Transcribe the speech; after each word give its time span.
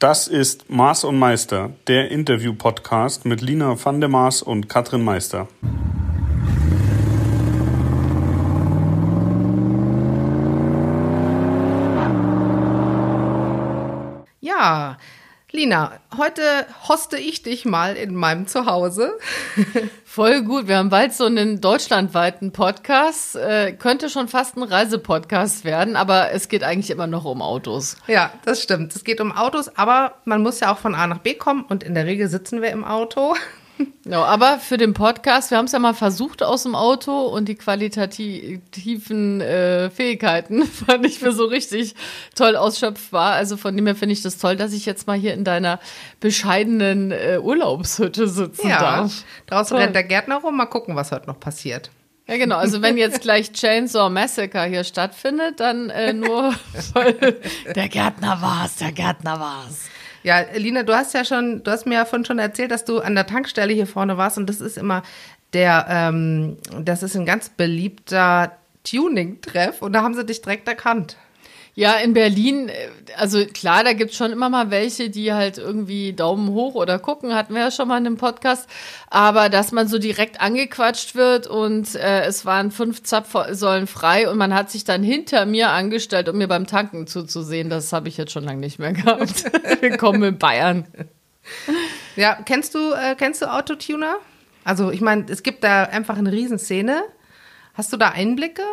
Das 0.00 0.28
ist 0.28 0.70
Maß 0.70 1.02
und 1.02 1.18
Meister, 1.18 1.70
der 1.88 2.12
Interview-Podcast 2.12 3.24
mit 3.24 3.40
Lina 3.40 3.84
van 3.84 3.98
der 3.98 4.08
Maas 4.08 4.42
und 4.42 4.68
Katrin 4.68 5.02
Meister. 5.02 5.48
Ja, 14.40 14.98
Lina, 15.50 15.92
heute 16.18 16.42
hoste 16.88 17.16
ich 17.16 17.42
dich 17.42 17.64
mal 17.64 17.96
in 17.96 18.14
meinem 18.14 18.46
Zuhause. 18.46 19.18
Voll 20.04 20.42
gut. 20.42 20.68
Wir 20.68 20.76
haben 20.76 20.90
bald 20.90 21.14
so 21.14 21.24
einen 21.24 21.62
deutschlandweiten 21.62 22.52
Podcast. 22.52 23.34
Äh, 23.34 23.72
könnte 23.72 24.10
schon 24.10 24.28
fast 24.28 24.58
ein 24.58 24.62
Reisepodcast 24.62 25.64
werden, 25.64 25.96
aber 25.96 26.32
es 26.32 26.50
geht 26.50 26.62
eigentlich 26.62 26.90
immer 26.90 27.06
noch 27.06 27.24
um 27.24 27.40
Autos. 27.40 27.96
Ja, 28.08 28.30
das 28.44 28.62
stimmt. 28.62 28.94
Es 28.94 29.04
geht 29.04 29.22
um 29.22 29.32
Autos, 29.32 29.74
aber 29.74 30.16
man 30.26 30.42
muss 30.42 30.60
ja 30.60 30.70
auch 30.70 30.78
von 30.78 30.94
A 30.94 31.06
nach 31.06 31.20
B 31.20 31.32
kommen 31.32 31.64
und 31.66 31.82
in 31.82 31.94
der 31.94 32.04
Regel 32.04 32.28
sitzen 32.28 32.60
wir 32.60 32.68
im 32.68 32.84
Auto. 32.84 33.34
No, 34.04 34.24
aber 34.24 34.58
für 34.58 34.76
den 34.78 34.94
Podcast, 34.94 35.50
wir 35.50 35.58
haben 35.58 35.66
es 35.66 35.72
ja 35.72 35.78
mal 35.78 35.94
versucht 35.94 36.42
aus 36.42 36.62
dem 36.62 36.74
Auto 36.74 37.26
und 37.26 37.46
die 37.46 37.56
qualitativen 37.56 39.40
äh, 39.40 39.90
Fähigkeiten 39.90 40.64
fand 40.86 41.04
ich 41.04 41.18
für 41.18 41.32
so 41.32 41.44
richtig 41.44 41.94
toll 42.34 42.56
ausschöpfbar. 42.56 43.34
Also 43.34 43.56
von 43.56 43.76
dem 43.76 43.86
her 43.86 43.94
finde 43.94 44.14
ich 44.14 44.22
das 44.22 44.38
toll, 44.38 44.56
dass 44.56 44.72
ich 44.72 44.86
jetzt 44.86 45.06
mal 45.06 45.18
hier 45.18 45.34
in 45.34 45.44
deiner 45.44 45.78
bescheidenen 46.20 47.10
äh, 47.10 47.38
Urlaubshütte 47.42 48.28
sitzen 48.28 48.68
ja, 48.68 48.80
darf. 48.80 49.24
Draußen 49.46 49.76
toll. 49.76 49.84
rennt 49.84 49.94
der 49.94 50.04
Gärtner 50.04 50.36
rum, 50.36 50.56
mal 50.56 50.66
gucken, 50.66 50.96
was 50.96 51.12
heute 51.12 51.26
noch 51.26 51.38
passiert. 51.38 51.90
Ja, 52.28 52.36
genau. 52.36 52.56
Also 52.56 52.82
wenn 52.82 52.98
jetzt 52.98 53.22
gleich 53.22 53.52
Chainsaw 53.52 54.10
Massacre 54.10 54.64
hier 54.64 54.84
stattfindet, 54.84 55.60
dann 55.60 55.88
äh, 55.88 56.12
nur 56.12 56.54
der 57.74 57.88
Gärtner 57.88 58.42
war's, 58.42 58.76
der 58.76 58.92
Gärtner 58.92 59.40
war's. 59.40 59.88
Ja, 60.28 60.44
Lina, 60.54 60.82
du 60.82 60.94
hast 60.94 61.14
ja 61.14 61.24
schon, 61.24 61.62
du 61.62 61.70
hast 61.70 61.86
mir 61.86 61.94
ja 61.94 62.04
vorhin 62.04 62.26
schon 62.26 62.38
erzählt, 62.38 62.70
dass 62.70 62.84
du 62.84 63.00
an 63.00 63.14
der 63.14 63.26
Tankstelle 63.26 63.72
hier 63.72 63.86
vorne 63.86 64.18
warst 64.18 64.36
und 64.36 64.46
das 64.46 64.60
ist 64.60 64.76
immer 64.76 65.02
der, 65.54 65.86
ähm, 65.88 66.58
das 66.82 67.02
ist 67.02 67.16
ein 67.16 67.24
ganz 67.24 67.48
beliebter 67.48 68.52
Tuning-Treff 68.84 69.80
und 69.80 69.94
da 69.94 70.02
haben 70.02 70.12
sie 70.12 70.26
dich 70.26 70.42
direkt 70.42 70.68
erkannt. 70.68 71.16
Ja, 71.78 71.92
in 71.92 72.12
Berlin, 72.12 72.68
äh, 72.68 72.88
also 73.16 73.46
klar, 73.46 73.84
da 73.84 73.92
gibt's 73.92 74.16
schon 74.16 74.32
immer 74.32 74.48
mal 74.48 74.72
welche, 74.72 75.10
die 75.10 75.32
halt 75.32 75.58
irgendwie 75.58 76.12
Daumen 76.12 76.48
hoch 76.48 76.74
oder 76.74 76.98
gucken, 76.98 77.36
hatten 77.36 77.54
wir 77.54 77.60
ja 77.60 77.70
schon 77.70 77.86
mal 77.86 77.98
in 77.98 78.06
einem 78.08 78.16
Podcast. 78.16 78.68
Aber 79.10 79.48
dass 79.48 79.70
man 79.70 79.86
so 79.86 80.00
direkt 80.00 80.40
angequatscht 80.40 81.14
wird 81.14 81.46
und 81.46 81.94
äh, 81.94 82.22
es 82.22 82.44
waren 82.44 82.72
fünf 82.72 83.04
Zapfsäulen 83.04 83.86
frei 83.86 84.28
und 84.28 84.38
man 84.38 84.54
hat 84.54 84.72
sich 84.72 84.82
dann 84.82 85.04
hinter 85.04 85.46
mir 85.46 85.70
angestellt, 85.70 86.28
um 86.28 86.36
mir 86.38 86.48
beim 86.48 86.66
Tanken 86.66 87.06
zuzusehen, 87.06 87.70
das 87.70 87.92
habe 87.92 88.08
ich 88.08 88.16
jetzt 88.16 88.32
schon 88.32 88.42
lange 88.42 88.58
nicht 88.58 88.80
mehr 88.80 88.92
gehabt. 88.92 89.44
Willkommen 89.80 90.24
in 90.24 90.36
Bayern. 90.36 90.84
Ja, 92.16 92.38
kennst 92.44 92.74
du, 92.74 92.90
äh, 92.90 93.14
kennst 93.16 93.40
du 93.40 93.46
Autotuner? 93.46 94.16
Also 94.64 94.90
ich 94.90 95.00
meine, 95.00 95.26
es 95.28 95.44
gibt 95.44 95.62
da 95.62 95.84
einfach 95.84 96.18
eine 96.18 96.32
Riesenszene. 96.32 97.04
Hast 97.74 97.92
du 97.92 97.96
da 97.96 98.08
Einblicke? 98.08 98.64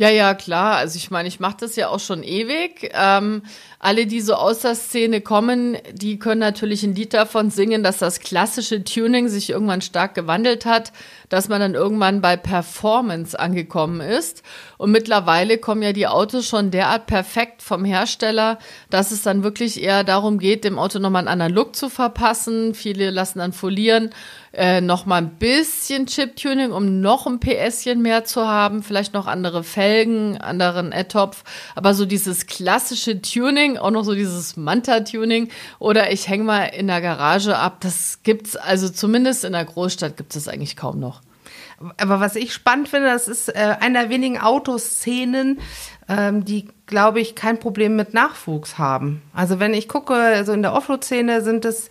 Ja, 0.00 0.08
ja, 0.08 0.32
klar. 0.32 0.76
Also 0.76 0.96
ich 0.96 1.10
meine, 1.10 1.28
ich 1.28 1.40
mache 1.40 1.58
das 1.60 1.76
ja 1.76 1.88
auch 1.88 2.00
schon 2.00 2.22
ewig. 2.22 2.90
Ähm, 2.94 3.42
alle, 3.78 4.06
die 4.06 4.22
so 4.22 4.32
aus 4.32 4.60
der 4.60 4.74
Szene 4.74 5.20
kommen, 5.20 5.76
die 5.92 6.18
können 6.18 6.40
natürlich 6.40 6.82
ein 6.82 6.94
Lied 6.94 7.12
davon 7.12 7.50
singen, 7.50 7.82
dass 7.82 7.98
das 7.98 8.20
klassische 8.20 8.82
Tuning 8.82 9.28
sich 9.28 9.50
irgendwann 9.50 9.82
stark 9.82 10.14
gewandelt 10.14 10.64
hat, 10.64 10.94
dass 11.28 11.50
man 11.50 11.60
dann 11.60 11.74
irgendwann 11.74 12.22
bei 12.22 12.38
Performance 12.38 13.38
angekommen 13.38 14.00
ist. 14.00 14.42
Und 14.78 14.90
mittlerweile 14.90 15.58
kommen 15.58 15.82
ja 15.82 15.92
die 15.92 16.06
Autos 16.06 16.48
schon 16.48 16.70
derart 16.70 17.06
perfekt 17.06 17.60
vom 17.60 17.84
Hersteller, 17.84 18.58
dass 18.88 19.10
es 19.10 19.20
dann 19.20 19.42
wirklich 19.42 19.82
eher 19.82 20.02
darum 20.02 20.38
geht, 20.38 20.64
dem 20.64 20.78
Auto 20.78 20.98
nochmal 20.98 21.20
einen 21.20 21.28
anderen 21.28 21.52
Look 21.52 21.76
zu 21.76 21.90
verpassen. 21.90 22.72
Viele 22.72 23.10
lassen 23.10 23.40
dann 23.40 23.52
folieren 23.52 24.14
äh, 24.52 24.80
noch 24.80 25.06
mal 25.06 25.18
ein 25.18 25.36
bisschen 25.36 26.06
Chip-Tuning, 26.06 26.72
um 26.72 27.00
noch 27.00 27.26
ein 27.26 27.38
PSchen 27.40 28.02
mehr 28.02 28.24
zu 28.24 28.46
haben, 28.46 28.82
vielleicht 28.82 29.14
noch 29.14 29.26
andere 29.26 29.62
Felgen, 29.62 30.38
anderen 30.38 30.92
Ad-Topf, 30.92 31.44
aber 31.74 31.94
so 31.94 32.04
dieses 32.04 32.46
klassische 32.46 33.22
Tuning, 33.22 33.78
auch 33.78 33.90
noch 33.90 34.04
so 34.04 34.14
dieses 34.14 34.56
Manta-Tuning. 34.56 35.50
Oder 35.78 36.12
ich 36.12 36.28
hänge 36.28 36.44
mal 36.44 36.64
in 36.64 36.88
der 36.88 37.00
Garage 37.00 37.56
ab, 37.56 37.78
das 37.80 38.20
gibt's 38.22 38.56
also 38.56 38.88
zumindest 38.88 39.44
in 39.44 39.52
der 39.52 39.64
Großstadt 39.64 40.16
gibt 40.16 40.34
es 40.34 40.48
eigentlich 40.48 40.76
kaum 40.76 40.98
noch. 40.98 41.20
Aber 41.96 42.20
was 42.20 42.36
ich 42.36 42.52
spannend 42.52 42.88
finde, 42.88 43.06
das 43.06 43.26
ist 43.26 43.48
äh, 43.48 43.76
einer 43.80 44.02
der 44.02 44.10
wenigen 44.10 44.38
Autoszenen, 44.38 45.60
ähm, 46.10 46.44
die, 46.44 46.68
glaube 46.86 47.20
ich, 47.20 47.34
kein 47.34 47.58
Problem 47.58 47.96
mit 47.96 48.12
Nachwuchs 48.12 48.76
haben. 48.76 49.22
Also 49.32 49.60
wenn 49.60 49.72
ich 49.72 49.88
gucke, 49.88 50.14
also 50.14 50.52
in 50.52 50.62
der 50.62 50.74
Offroad-Szene 50.74 51.40
sind 51.40 51.64
es 51.64 51.88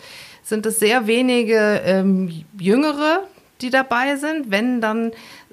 sind 0.50 0.66
es 0.66 0.80
sehr 0.80 1.08
wenige 1.08 1.82
ähm, 1.86 2.44
Jüngere, 2.60 3.24
die 3.62 3.70
dabei 3.70 4.18
sind. 4.18 4.52
Wenn, 4.52 4.82
dann 4.82 5.12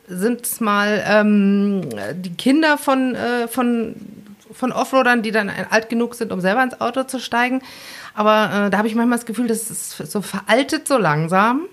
sind 0.08 0.46
es 0.46 0.60
mal 0.60 1.04
ähm, 1.06 1.82
die 2.14 2.34
Kinder 2.34 2.78
von, 2.78 3.14
äh, 3.14 3.46
von, 3.46 3.94
von 4.50 4.72
Offroadern, 4.72 5.22
die 5.22 5.30
dann 5.30 5.50
alt 5.70 5.88
genug 5.88 6.14
sind, 6.14 6.32
um 6.32 6.40
selber 6.40 6.62
ins 6.62 6.80
Auto 6.80 7.04
zu 7.04 7.20
steigen. 7.20 7.62
Aber 8.14 8.66
äh, 8.66 8.70
da 8.70 8.78
habe 8.78 8.88
ich 8.88 8.94
manchmal 8.94 9.18
das 9.18 9.26
Gefühl, 9.26 9.46
das 9.46 9.70
ist 9.70 10.10
so 10.10 10.22
veraltet 10.22 10.88
so 10.88 10.96
langsam. 10.96 11.66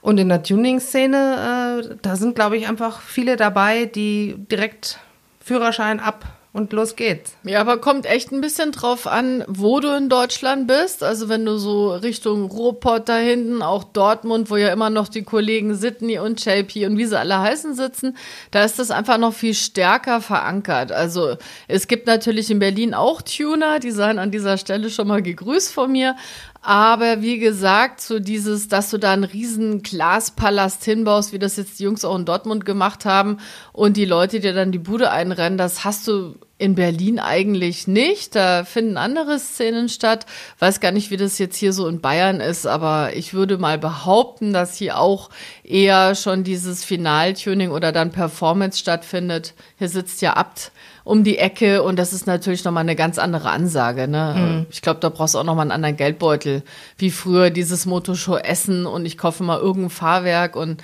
Und 0.00 0.18
in 0.18 0.28
der 0.28 0.42
Tuning-Szene, 0.42 1.82
äh, 1.92 1.96
da 2.02 2.16
sind, 2.16 2.34
glaube 2.34 2.56
ich, 2.56 2.68
einfach 2.68 3.02
viele 3.02 3.36
dabei, 3.36 3.84
die 3.84 4.34
direkt 4.50 4.98
Führerschein 5.44 6.00
ab 6.00 6.24
und 6.52 6.72
los 6.72 6.96
geht's. 6.96 7.34
Ja, 7.44 7.62
aber 7.62 7.78
kommt 7.78 8.04
echt 8.04 8.30
ein 8.30 8.42
bisschen 8.42 8.72
drauf 8.72 9.06
an, 9.06 9.42
wo 9.48 9.80
du 9.80 9.88
in 9.96 10.10
Deutschland 10.10 10.66
bist. 10.66 11.02
Also 11.02 11.30
wenn 11.30 11.46
du 11.46 11.56
so 11.56 11.94
Richtung 11.94 12.50
Ruhrpott 12.50 13.08
da 13.08 13.16
hinten, 13.16 13.62
auch 13.62 13.84
Dortmund, 13.84 14.50
wo 14.50 14.56
ja 14.56 14.70
immer 14.70 14.90
noch 14.90 15.08
die 15.08 15.22
Kollegen 15.22 15.74
Sydney 15.74 16.18
und 16.18 16.44
JP 16.44 16.86
und 16.86 16.98
wie 16.98 17.06
sie 17.06 17.18
alle 17.18 17.40
heißen 17.40 17.74
sitzen, 17.74 18.18
da 18.50 18.64
ist 18.64 18.78
das 18.78 18.90
einfach 18.90 19.16
noch 19.16 19.32
viel 19.32 19.54
stärker 19.54 20.20
verankert. 20.20 20.92
Also 20.92 21.36
es 21.68 21.88
gibt 21.88 22.06
natürlich 22.06 22.50
in 22.50 22.58
Berlin 22.58 22.92
auch 22.92 23.22
Tuner, 23.22 23.78
die 23.78 23.90
seien 23.90 24.18
an 24.18 24.30
dieser 24.30 24.58
Stelle 24.58 24.90
schon 24.90 25.08
mal 25.08 25.22
gegrüßt 25.22 25.72
von 25.72 25.90
mir. 25.90 26.16
Aber 26.64 27.22
wie 27.22 27.40
gesagt, 27.40 28.00
so 28.00 28.20
dieses, 28.20 28.68
dass 28.68 28.88
du 28.90 28.98
da 28.98 29.12
einen 29.12 29.24
riesen 29.24 29.82
Glaspalast 29.82 30.84
hinbaust, 30.84 31.32
wie 31.32 31.40
das 31.40 31.56
jetzt 31.56 31.80
die 31.80 31.82
Jungs 31.82 32.04
auch 32.04 32.16
in 32.16 32.24
Dortmund 32.24 32.64
gemacht 32.64 33.04
haben 33.04 33.38
und 33.72 33.96
die 33.96 34.04
Leute 34.04 34.38
dir 34.38 34.54
dann 34.54 34.70
die 34.70 34.78
Bude 34.78 35.10
einrennen, 35.10 35.58
das 35.58 35.84
hast 35.84 36.06
du 36.06 36.36
in 36.58 36.76
Berlin 36.76 37.18
eigentlich 37.18 37.88
nicht. 37.88 38.36
Da 38.36 38.62
finden 38.62 38.96
andere 38.96 39.40
Szenen 39.40 39.88
statt. 39.88 40.26
Weiß 40.60 40.78
gar 40.78 40.92
nicht, 40.92 41.10
wie 41.10 41.16
das 41.16 41.38
jetzt 41.38 41.56
hier 41.56 41.72
so 41.72 41.88
in 41.88 42.00
Bayern 42.00 42.38
ist, 42.38 42.66
aber 42.66 43.16
ich 43.16 43.34
würde 43.34 43.58
mal 43.58 43.78
behaupten, 43.78 44.52
dass 44.52 44.76
hier 44.76 45.00
auch 45.00 45.30
eher 45.64 46.14
schon 46.14 46.44
dieses 46.44 46.84
Finaltuning 46.84 47.72
oder 47.72 47.90
dann 47.90 48.12
Performance 48.12 48.78
stattfindet. 48.78 49.54
Hier 49.78 49.88
sitzt 49.88 50.22
ja 50.22 50.34
Abt 50.34 50.70
um 51.04 51.24
die 51.24 51.38
Ecke 51.38 51.82
und 51.82 51.98
das 51.98 52.12
ist 52.12 52.26
natürlich 52.26 52.64
nochmal 52.64 52.82
eine 52.82 52.96
ganz 52.96 53.18
andere 53.18 53.50
Ansage. 53.50 54.08
Ne? 54.08 54.34
Mhm. 54.36 54.66
Ich 54.70 54.82
glaube, 54.82 55.00
da 55.00 55.08
brauchst 55.08 55.34
du 55.34 55.38
auch 55.38 55.44
nochmal 55.44 55.64
einen 55.64 55.72
anderen 55.72 55.96
Geldbeutel, 55.96 56.62
wie 56.96 57.10
früher 57.10 57.50
dieses 57.50 57.86
Motoshow 57.86 58.36
Essen 58.36 58.86
und 58.86 59.04
ich 59.06 59.18
kaufe 59.18 59.42
mal 59.42 59.58
irgendein 59.58 59.90
Fahrwerk 59.90 60.56
und 60.56 60.82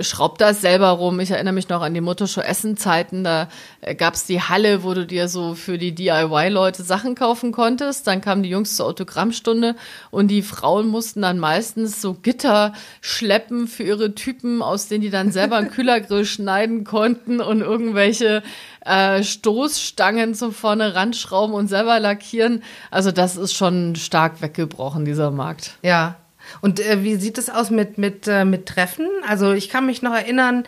schraub 0.00 0.38
das 0.38 0.60
selber 0.60 0.90
rum. 0.90 1.20
Ich 1.20 1.30
erinnere 1.30 1.54
mich 1.54 1.68
noch 1.68 1.82
an 1.82 1.94
die 1.94 2.00
Motorshow 2.00 2.40
Essen-Zeiten. 2.40 3.24
Da 3.24 3.48
äh, 3.80 3.94
gab's 3.94 4.26
die 4.26 4.40
Halle, 4.40 4.82
wo 4.82 4.94
du 4.94 5.06
dir 5.06 5.28
so 5.28 5.54
für 5.54 5.78
die 5.78 5.94
DIY-Leute 5.94 6.82
Sachen 6.82 7.14
kaufen 7.14 7.52
konntest. 7.52 8.06
Dann 8.06 8.20
kamen 8.20 8.42
die 8.42 8.50
Jungs 8.50 8.76
zur 8.76 8.86
Autogrammstunde 8.86 9.76
und 10.10 10.28
die 10.28 10.42
Frauen 10.42 10.88
mussten 10.88 11.22
dann 11.22 11.38
meistens 11.38 12.00
so 12.00 12.14
Gitter 12.14 12.72
schleppen 13.00 13.66
für 13.66 13.82
ihre 13.82 14.14
Typen, 14.14 14.62
aus 14.62 14.88
denen 14.88 15.02
die 15.02 15.10
dann 15.10 15.32
selber 15.32 15.56
einen 15.56 15.70
Kühlergrill 15.72 16.24
schneiden 16.24 16.84
konnten 16.84 17.40
und 17.40 17.60
irgendwelche 17.60 18.42
äh, 18.84 19.22
Stoßstangen 19.22 20.34
zum 20.34 20.52
vorne 20.52 20.94
ranschrauben 20.94 21.54
und 21.54 21.68
selber 21.68 22.00
lackieren. 22.00 22.62
Also 22.90 23.12
das 23.12 23.36
ist 23.36 23.54
schon 23.54 23.96
stark 23.96 24.40
weggebrochen, 24.42 25.04
dieser 25.04 25.30
Markt. 25.30 25.72
Ja, 25.82 26.16
und 26.60 26.80
äh, 26.80 27.02
wie 27.02 27.16
sieht 27.16 27.38
es 27.38 27.50
aus 27.50 27.70
mit, 27.70 27.98
mit, 27.98 28.26
äh, 28.26 28.44
mit 28.44 28.66
Treffen? 28.66 29.06
Also 29.26 29.52
ich 29.52 29.68
kann 29.68 29.86
mich 29.86 30.02
noch 30.02 30.14
erinnern, 30.14 30.64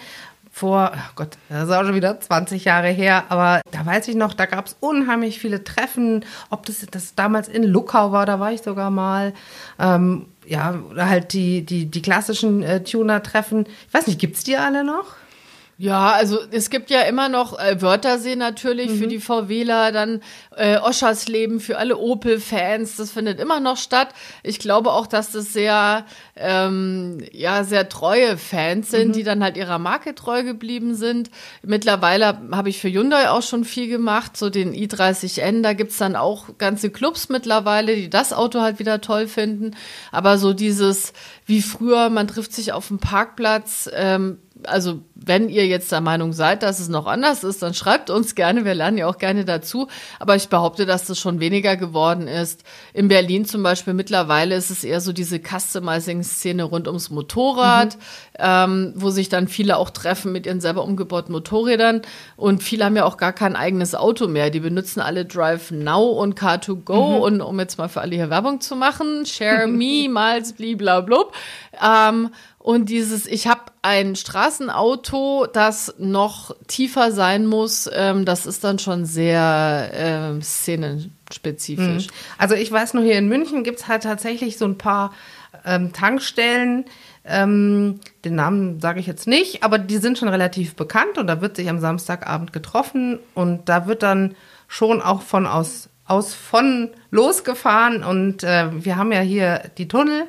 vor, 0.53 0.93
oh 0.95 1.13
Gott, 1.15 1.39
das 1.49 1.69
ist 1.69 1.75
auch 1.75 1.85
schon 1.85 1.95
wieder 1.95 2.19
20 2.19 2.65
Jahre 2.65 2.89
her, 2.89 3.25
aber 3.29 3.61
da 3.71 3.87
weiß 3.87 4.09
ich 4.09 4.17
noch, 4.17 4.35
da 4.35 4.47
gab 4.47 4.67
es 4.67 4.77
unheimlich 4.81 5.39
viele 5.39 5.63
Treffen, 5.63 6.25
ob 6.51 6.67
das, 6.67 6.85
das 6.91 7.15
damals 7.15 7.49
in 7.49 7.63
Luckau 7.63 8.13
war, 8.13 8.27
da 8.27 8.41
war 8.41 8.53
ich 8.53 8.63
sogar 8.63 8.91
mal. 8.91 9.33
Ähm, 9.79 10.27
ja, 10.47 10.75
oder 10.91 11.09
halt 11.09 11.33
die, 11.33 11.65
die, 11.65 11.87
die 11.87 12.03
klassischen 12.03 12.63
äh, 12.65 12.83
Tuner-Treffen. 12.83 13.67
Ich 13.87 13.95
weiß 13.95 14.09
nicht, 14.09 14.19
gibt 14.19 14.37
es 14.37 14.45
die 14.45 14.57
alle 14.57 14.83
noch? 14.83 15.15
Ja, 15.83 16.13
also 16.13 16.41
es 16.51 16.69
gibt 16.69 16.91
ja 16.91 17.01
immer 17.05 17.31
noch 17.31 17.59
äh, 17.59 17.81
Wörthersee 17.81 18.37
natürlich 18.37 18.91
mhm. 18.91 18.99
für 18.99 19.07
die 19.07 19.19
VWler, 19.19 19.93
dann 19.93 20.21
äh, 20.55 20.77
Oschersleben 20.77 21.59
für 21.59 21.79
alle 21.79 21.97
Opel-Fans. 21.97 22.97
Das 22.97 23.13
findet 23.13 23.41
immer 23.41 23.61
noch 23.61 23.79
statt. 23.79 24.09
Ich 24.43 24.59
glaube 24.59 24.93
auch, 24.93 25.07
dass 25.07 25.33
das 25.33 25.55
sehr, 25.55 26.05
ähm, 26.37 27.25
ja, 27.33 27.65
sehr 27.65 27.89
treue 27.89 28.37
Fans 28.37 28.91
sind, 28.91 29.09
mhm. 29.09 29.13
die 29.15 29.23
dann 29.23 29.43
halt 29.43 29.57
ihrer 29.57 29.79
Marke 29.79 30.15
treu 30.15 30.43
geblieben 30.43 30.97
sind. 30.97 31.31
Mittlerweile 31.63 32.39
habe 32.53 32.69
ich 32.69 32.79
für 32.79 32.91
Hyundai 32.91 33.31
auch 33.31 33.43
schon 33.43 33.65
viel 33.65 33.89
gemacht, 33.89 34.37
so 34.37 34.51
den 34.51 34.75
i30N. 34.75 35.63
Da 35.63 35.73
gibt's 35.73 35.97
dann 35.97 36.15
auch 36.15 36.59
ganze 36.59 36.91
Clubs 36.91 37.31
mittlerweile, 37.31 37.97
die 37.97 38.11
das 38.11 38.35
Auto 38.35 38.61
halt 38.61 38.81
wieder 38.81 39.01
toll 39.01 39.27
finden. 39.27 39.75
Aber 40.13 40.37
so 40.37 40.53
dieses, 40.53 41.15
wie 41.47 41.63
früher, 41.63 42.11
man 42.11 42.29
trifft 42.29 42.53
sich 42.53 42.75
auf 42.75 42.89
dem 42.89 42.99
Parkplatz, 42.99 43.89
ähm, 43.95 44.41
also 44.65 45.01
wenn 45.15 45.49
ihr 45.49 45.67
jetzt 45.67 45.93
der 45.93 46.01
Meinung 46.01 46.33
seid, 46.33 46.63
dass 46.63 46.81
es 46.81 46.89
noch 46.89 47.07
anders 47.07 47.45
ist, 47.45 47.63
dann 47.63 47.75
schreibt 47.75 48.09
uns 48.11 48.35
gerne. 48.35 48.65
Wir 48.65 48.75
lernen 48.75 48.97
ja 48.99 49.07
auch 49.07 49.19
gerne 49.19 49.45
dazu. 49.45 49.89
Aber 50.19 50.35
ich 50.35 50.49
behaupte, 50.49 50.87
dass 50.87 51.07
das 51.07 51.19
schon 51.19 51.41
weniger 51.41 51.77
geworden 51.77 52.27
ist. 52.27 52.65
In 52.95 53.09
Berlin 53.09 53.45
zum 53.45 53.63
Beispiel 53.63 53.93
mittlerweile 53.93 54.55
ist 54.55 54.71
es 54.71 54.83
eher 54.83 55.01
so 55.01 55.13
diese 55.13 55.39
Customizing-Szene 55.39 56.63
rund 56.65 56.89
ums 56.89 57.11
Motorrad, 57.11 57.97
mhm. 57.97 58.01
ähm, 58.39 58.93
wo 58.97 59.11
sich 59.11 59.29
dann 59.29 59.49
viele 59.49 59.77
auch 59.77 59.91
treffen 59.91 60.33
mit 60.33 60.47
ihren 60.47 60.61
selber 60.61 60.85
umgebauten 60.85 61.33
Motorrädern. 61.33 62.03
Und 62.37 62.63
viele 62.63 62.87
haben 62.87 62.97
ja 62.97 63.05
auch 63.05 63.19
gar 63.19 63.33
kein 63.33 63.57
eigenes 63.57 63.95
Auto 63.95 64.27
mehr. 64.27 64.51
Die 64.51 64.61
benutzen 64.61 65.01
alle 65.01 65.27
Drive 65.27 65.71
Now 65.71 66.09
und 66.09 66.39
Car2Go. 66.41 67.17
Mhm. 67.17 67.21
Und 67.21 67.41
um 67.43 67.61
jetzt 67.61 67.77
mal 67.77 67.89
für 67.89 68.01
alle 68.01 68.17
hier 68.17 68.31
Werbung 68.31 68.61
zu 68.61 68.75
machen, 68.75 69.27
Share 69.27 69.67
Me, 69.67 70.09
Miles, 70.09 70.55
bliblablub. 70.55 71.35
Ähm, 71.83 72.31
und 72.63 72.91
dieses, 72.91 73.27
ich 73.27 73.47
habe 73.47 73.63
ein 73.81 74.17
Straßenauto, 74.17 75.47
das 75.51 75.95
noch 75.97 76.55
tiefer 76.67 77.11
sein 77.11 77.47
muss, 77.47 77.89
ähm, 77.91 78.27
das 78.27 78.45
ist 78.45 78.65
dann 78.65 78.79
schon 78.79 79.07
sehr 79.07 79.91
ähm, 79.95 80.43
szenenspezifisch. 80.43 82.09
Mhm. 82.09 82.13
Also 82.37 82.55
ich 82.55 82.71
weiß 82.71 82.93
nur, 82.93 83.03
hier 83.03 83.17
in 83.17 83.29
München 83.29 83.65
gibt 83.65 83.81
es 83.81 83.89
halt 83.89 84.03
tatsächlich 84.03 84.59
so 84.59 84.67
ein 84.67 84.77
paar 84.77 85.15
ähm, 85.65 85.95
Tankstellen, 85.95 86.85
ähm, 87.25 88.01
den 88.27 88.35
Namen 88.35 88.79
sage 88.79 89.01
ich 89.01 89.07
jetzt 89.07 89.27
nicht, 89.27 89.63
aber 89.63 89.79
die 89.79 89.97
sind 89.97 90.19
schon 90.19 90.29
relativ 90.29 90.75
bekannt 90.75 91.17
und 91.17 91.29
da 91.29 91.41
wird 91.41 91.57
sich 91.57 91.71
am 91.71 91.81
Samstagabend 91.81 92.53
getroffen 92.53 93.21
und 93.33 93.71
da 93.71 93.87
wird 93.87 94.03
dann 94.03 94.35
schon 94.69 95.01
auch 95.01 95.23
von 95.23 95.47
aus, 95.47 95.89
aus 96.05 96.35
von 96.35 96.91
losgefahren 97.11 98.05
und 98.05 98.45
äh, 98.45 98.67
wir 98.85 98.97
haben 98.97 99.13
ja 99.13 99.21
hier 99.21 99.63
die 99.79 99.89
Tunnel 99.89 100.27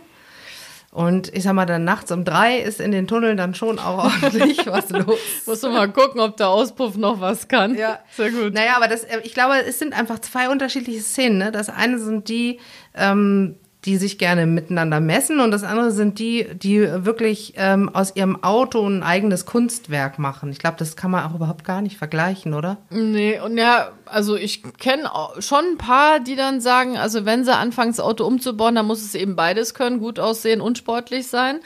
und 0.91 1.33
ich 1.33 1.43
sag 1.43 1.53
mal, 1.53 1.65
dann 1.65 1.85
nachts 1.85 2.11
um 2.11 2.25
drei 2.25 2.57
ist 2.57 2.81
in 2.81 2.91
den 2.91 3.07
Tunneln 3.07 3.37
dann 3.37 3.55
schon 3.55 3.79
auch 3.79 4.03
ordentlich 4.03 4.65
was 4.67 4.89
los. 4.89 5.17
Musst 5.45 5.63
du 5.63 5.69
mal 5.69 5.89
gucken, 5.89 6.19
ob 6.19 6.35
der 6.35 6.49
Auspuff 6.49 6.97
noch 6.97 7.21
was 7.21 7.47
kann. 7.47 7.75
Ja, 7.75 7.99
sehr 8.11 8.29
gut. 8.29 8.53
Naja, 8.53 8.75
aber 8.75 8.89
das, 8.89 9.07
ich 9.23 9.33
glaube, 9.33 9.55
es 9.65 9.79
sind 9.79 9.97
einfach 9.97 10.19
zwei 10.19 10.49
unterschiedliche 10.49 10.99
Szenen. 10.99 11.37
Ne? 11.37 11.51
Das 11.53 11.69
eine 11.69 11.97
sind 11.97 12.27
die, 12.27 12.59
ähm, 12.93 13.55
die 13.85 13.97
sich 13.97 14.19
gerne 14.19 14.45
miteinander 14.45 14.99
messen 14.99 15.39
und 15.39 15.49
das 15.49 15.63
andere 15.63 15.91
sind 15.91 16.19
die, 16.19 16.47
die 16.53 16.81
wirklich 17.03 17.53
ähm, 17.57 17.89
aus 17.89 18.15
ihrem 18.15 18.43
Auto 18.43 18.87
ein 18.87 19.01
eigenes 19.01 19.47
Kunstwerk 19.47 20.19
machen. 20.19 20.51
Ich 20.51 20.59
glaube, 20.59 20.77
das 20.77 20.95
kann 20.95 21.09
man 21.09 21.25
auch 21.25 21.33
überhaupt 21.33 21.63
gar 21.63 21.81
nicht 21.81 21.97
vergleichen, 21.97 22.53
oder? 22.53 22.77
Nee, 22.91 23.39
und 23.39 23.57
ja, 23.57 23.91
also 24.05 24.35
ich 24.35 24.61
kenne 24.77 25.09
schon 25.39 25.65
ein 25.73 25.77
paar, 25.77 26.19
die 26.19 26.35
dann 26.35 26.61
sagen, 26.61 26.97
also 26.97 27.25
wenn 27.25 27.43
sie 27.43 27.55
anfangen, 27.55 27.91
das 27.91 27.99
Auto 27.99 28.25
umzubauen, 28.25 28.75
dann 28.75 28.85
muss 28.85 29.01
es 29.01 29.15
eben 29.15 29.35
beides 29.35 29.73
können, 29.73 29.99
gut 29.99 30.19
aussehen 30.19 30.61
und 30.61 30.77
sportlich 30.77 31.27
sein. 31.27 31.59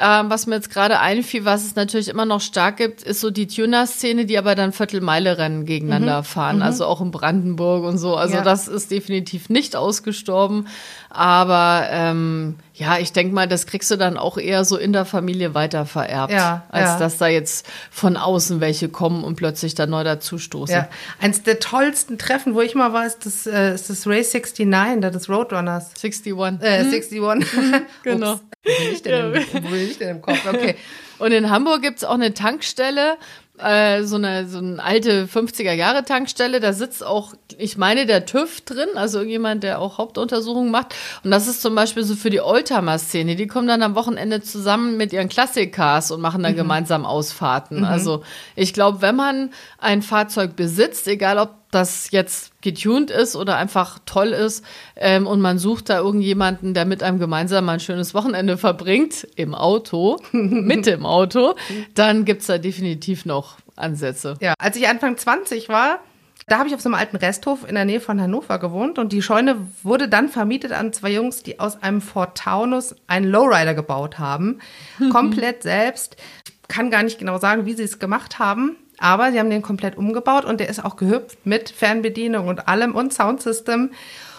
Ähm, 0.00 0.30
was 0.30 0.46
mir 0.46 0.54
jetzt 0.54 0.70
gerade 0.70 1.00
einfiel, 1.00 1.44
was 1.44 1.64
es 1.64 1.74
natürlich 1.74 2.08
immer 2.08 2.24
noch 2.24 2.40
stark 2.40 2.76
gibt, 2.76 3.02
ist 3.02 3.20
so 3.20 3.30
die 3.30 3.48
Tuner-Szene, 3.48 4.26
die 4.26 4.38
aber 4.38 4.54
dann 4.54 4.72
Viertelmeile-Rennen 4.72 5.64
gegeneinander 5.64 6.20
mhm. 6.20 6.24
fahren, 6.24 6.56
mhm. 6.56 6.62
also 6.62 6.86
auch 6.86 7.00
in 7.00 7.10
Brandenburg 7.10 7.84
und 7.84 7.98
so. 7.98 8.14
Also 8.14 8.36
ja. 8.36 8.42
das 8.42 8.68
ist 8.68 8.92
definitiv 8.92 9.48
nicht 9.48 9.74
ausgestorben. 9.74 10.68
Aber 11.10 11.88
ähm, 11.90 12.56
ja, 12.78 12.98
ich 12.98 13.12
denke 13.12 13.34
mal, 13.34 13.48
das 13.48 13.66
kriegst 13.66 13.90
du 13.90 13.96
dann 13.96 14.16
auch 14.16 14.38
eher 14.38 14.64
so 14.64 14.76
in 14.76 14.92
der 14.92 15.04
Familie 15.04 15.52
weitervererbt, 15.52 16.32
ja, 16.32 16.64
als 16.68 16.90
ja. 16.90 16.98
dass 16.98 17.18
da 17.18 17.26
jetzt 17.26 17.66
von 17.90 18.16
außen 18.16 18.60
welche 18.60 18.88
kommen 18.88 19.24
und 19.24 19.34
plötzlich 19.34 19.74
da 19.74 19.86
neu 19.86 20.04
dazustoßen. 20.04 20.74
Ja. 20.74 20.88
Eins 21.20 21.42
der 21.42 21.58
tollsten 21.58 22.18
Treffen, 22.18 22.54
wo 22.54 22.60
ich 22.60 22.76
mal 22.76 22.92
war, 22.92 23.04
ist 23.04 23.26
das, 23.26 23.46
äh, 23.48 23.74
ist 23.74 23.90
das 23.90 24.06
Race 24.06 24.32
69, 24.32 25.00
da 25.00 25.10
des 25.10 25.28
Roadrunners. 25.28 25.90
61. 26.00 26.26
Äh, 26.26 26.66
61. 26.66 27.20
Mhm. 27.20 27.82
genau. 28.04 28.32
Ups. 28.38 28.42
Wo 28.64 28.84
bin 28.84 28.92
ich 28.92 29.02
denn, 29.02 29.34
im, 29.34 29.44
wo 29.52 29.68
bin 29.68 29.80
ich 29.80 29.98
denn 29.98 30.08
im 30.10 30.22
Kopf? 30.22 30.46
Okay. 30.46 30.76
Und 31.18 31.32
in 31.32 31.50
Hamburg 31.50 31.82
gibt's 31.82 32.04
auch 32.04 32.14
eine 32.14 32.32
Tankstelle, 32.32 33.16
äh, 33.58 34.02
so 34.04 34.16
eine 34.16 34.48
so 34.48 34.58
eine 34.58 34.82
alte 34.82 35.26
50er 35.26 35.72
Jahre 35.72 36.04
Tankstelle, 36.04 36.60
da 36.60 36.72
sitzt 36.72 37.04
auch, 37.04 37.34
ich 37.56 37.76
meine, 37.76 38.06
der 38.06 38.26
TÜV 38.26 38.60
drin, 38.62 38.88
also 38.94 39.18
irgendjemand, 39.18 39.62
der 39.62 39.80
auch 39.80 39.98
Hauptuntersuchungen 39.98 40.70
macht. 40.70 40.94
Und 41.24 41.30
das 41.30 41.48
ist 41.48 41.62
zum 41.62 41.74
Beispiel 41.74 42.04
so 42.04 42.14
für 42.14 42.30
die 42.30 42.40
Oldtimer-Szene. 42.40 43.36
Die 43.36 43.46
kommen 43.46 43.68
dann 43.68 43.82
am 43.82 43.94
Wochenende 43.94 44.40
zusammen 44.42 44.96
mit 44.96 45.12
ihren 45.12 45.28
Klassikcars 45.28 46.10
und 46.10 46.20
machen 46.20 46.42
dann 46.42 46.52
mhm. 46.52 46.58
gemeinsam 46.58 47.04
Ausfahrten. 47.04 47.78
Mhm. 47.78 47.84
Also 47.84 48.22
ich 48.56 48.72
glaube, 48.72 49.02
wenn 49.02 49.16
man 49.16 49.50
ein 49.78 50.02
Fahrzeug 50.02 50.56
besitzt, 50.56 51.08
egal 51.08 51.38
ob 51.38 51.57
das 51.70 52.10
jetzt 52.10 52.60
getuned 52.62 53.10
ist 53.10 53.36
oder 53.36 53.56
einfach 53.56 53.98
toll 54.06 54.28
ist 54.28 54.64
ähm, 54.96 55.26
und 55.26 55.40
man 55.40 55.58
sucht 55.58 55.90
da 55.90 55.98
irgendjemanden, 55.98 56.74
der 56.74 56.86
mit 56.86 57.02
einem 57.02 57.18
gemeinsam 57.18 57.66
mal 57.66 57.74
ein 57.74 57.80
schönes 57.80 58.14
Wochenende 58.14 58.56
verbringt, 58.56 59.26
im 59.36 59.54
Auto, 59.54 60.18
mit 60.32 60.86
dem 60.86 61.04
Auto, 61.04 61.54
dann 61.94 62.24
gibt's 62.24 62.46
da 62.46 62.58
definitiv 62.58 63.26
noch 63.26 63.58
Ansätze. 63.76 64.36
Ja, 64.40 64.54
als 64.58 64.76
ich 64.76 64.88
Anfang 64.88 65.16
20 65.16 65.68
war, 65.68 66.00
da 66.48 66.58
habe 66.58 66.68
ich 66.68 66.74
auf 66.74 66.80
so 66.80 66.88
einem 66.88 66.94
alten 66.94 67.16
Resthof 67.16 67.68
in 67.68 67.74
der 67.74 67.84
Nähe 67.84 68.00
von 68.00 68.20
Hannover 68.20 68.58
gewohnt 68.58 68.98
und 68.98 69.12
die 69.12 69.20
Scheune 69.20 69.56
wurde 69.82 70.08
dann 70.08 70.28
vermietet 70.28 70.72
an 70.72 70.92
zwei 70.94 71.12
Jungs, 71.12 71.42
die 71.42 71.60
aus 71.60 71.82
einem 71.82 72.00
Ford 72.00 72.38
Taunus 72.38 72.96
einen 73.06 73.26
Lowrider 73.26 73.74
gebaut 73.74 74.18
haben. 74.18 74.60
Komplett 75.12 75.62
selbst. 75.62 76.16
Ich 76.46 76.68
kann 76.68 76.90
gar 76.90 77.02
nicht 77.02 77.18
genau 77.18 77.38
sagen, 77.38 77.66
wie 77.66 77.74
sie 77.74 77.82
es 77.82 77.98
gemacht 77.98 78.38
haben. 78.38 78.76
Aber 78.98 79.32
sie 79.32 79.38
haben 79.38 79.50
den 79.50 79.62
komplett 79.62 79.96
umgebaut 79.96 80.44
und 80.44 80.60
der 80.60 80.68
ist 80.68 80.84
auch 80.84 80.96
gehüpft 80.96 81.44
mit 81.44 81.70
Fernbedienung 81.70 82.48
und 82.48 82.68
allem 82.68 82.94
und 82.94 83.12
Soundsystem. 83.12 83.90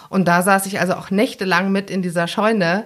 Und 0.10 0.28
da 0.28 0.42
saß 0.42 0.66
ich 0.66 0.80
also 0.80 0.94
auch 0.94 1.12
nächtelang 1.12 1.72
mit 1.72 1.90
in 1.90 2.02
dieser 2.02 2.28
Scheune. 2.28 2.86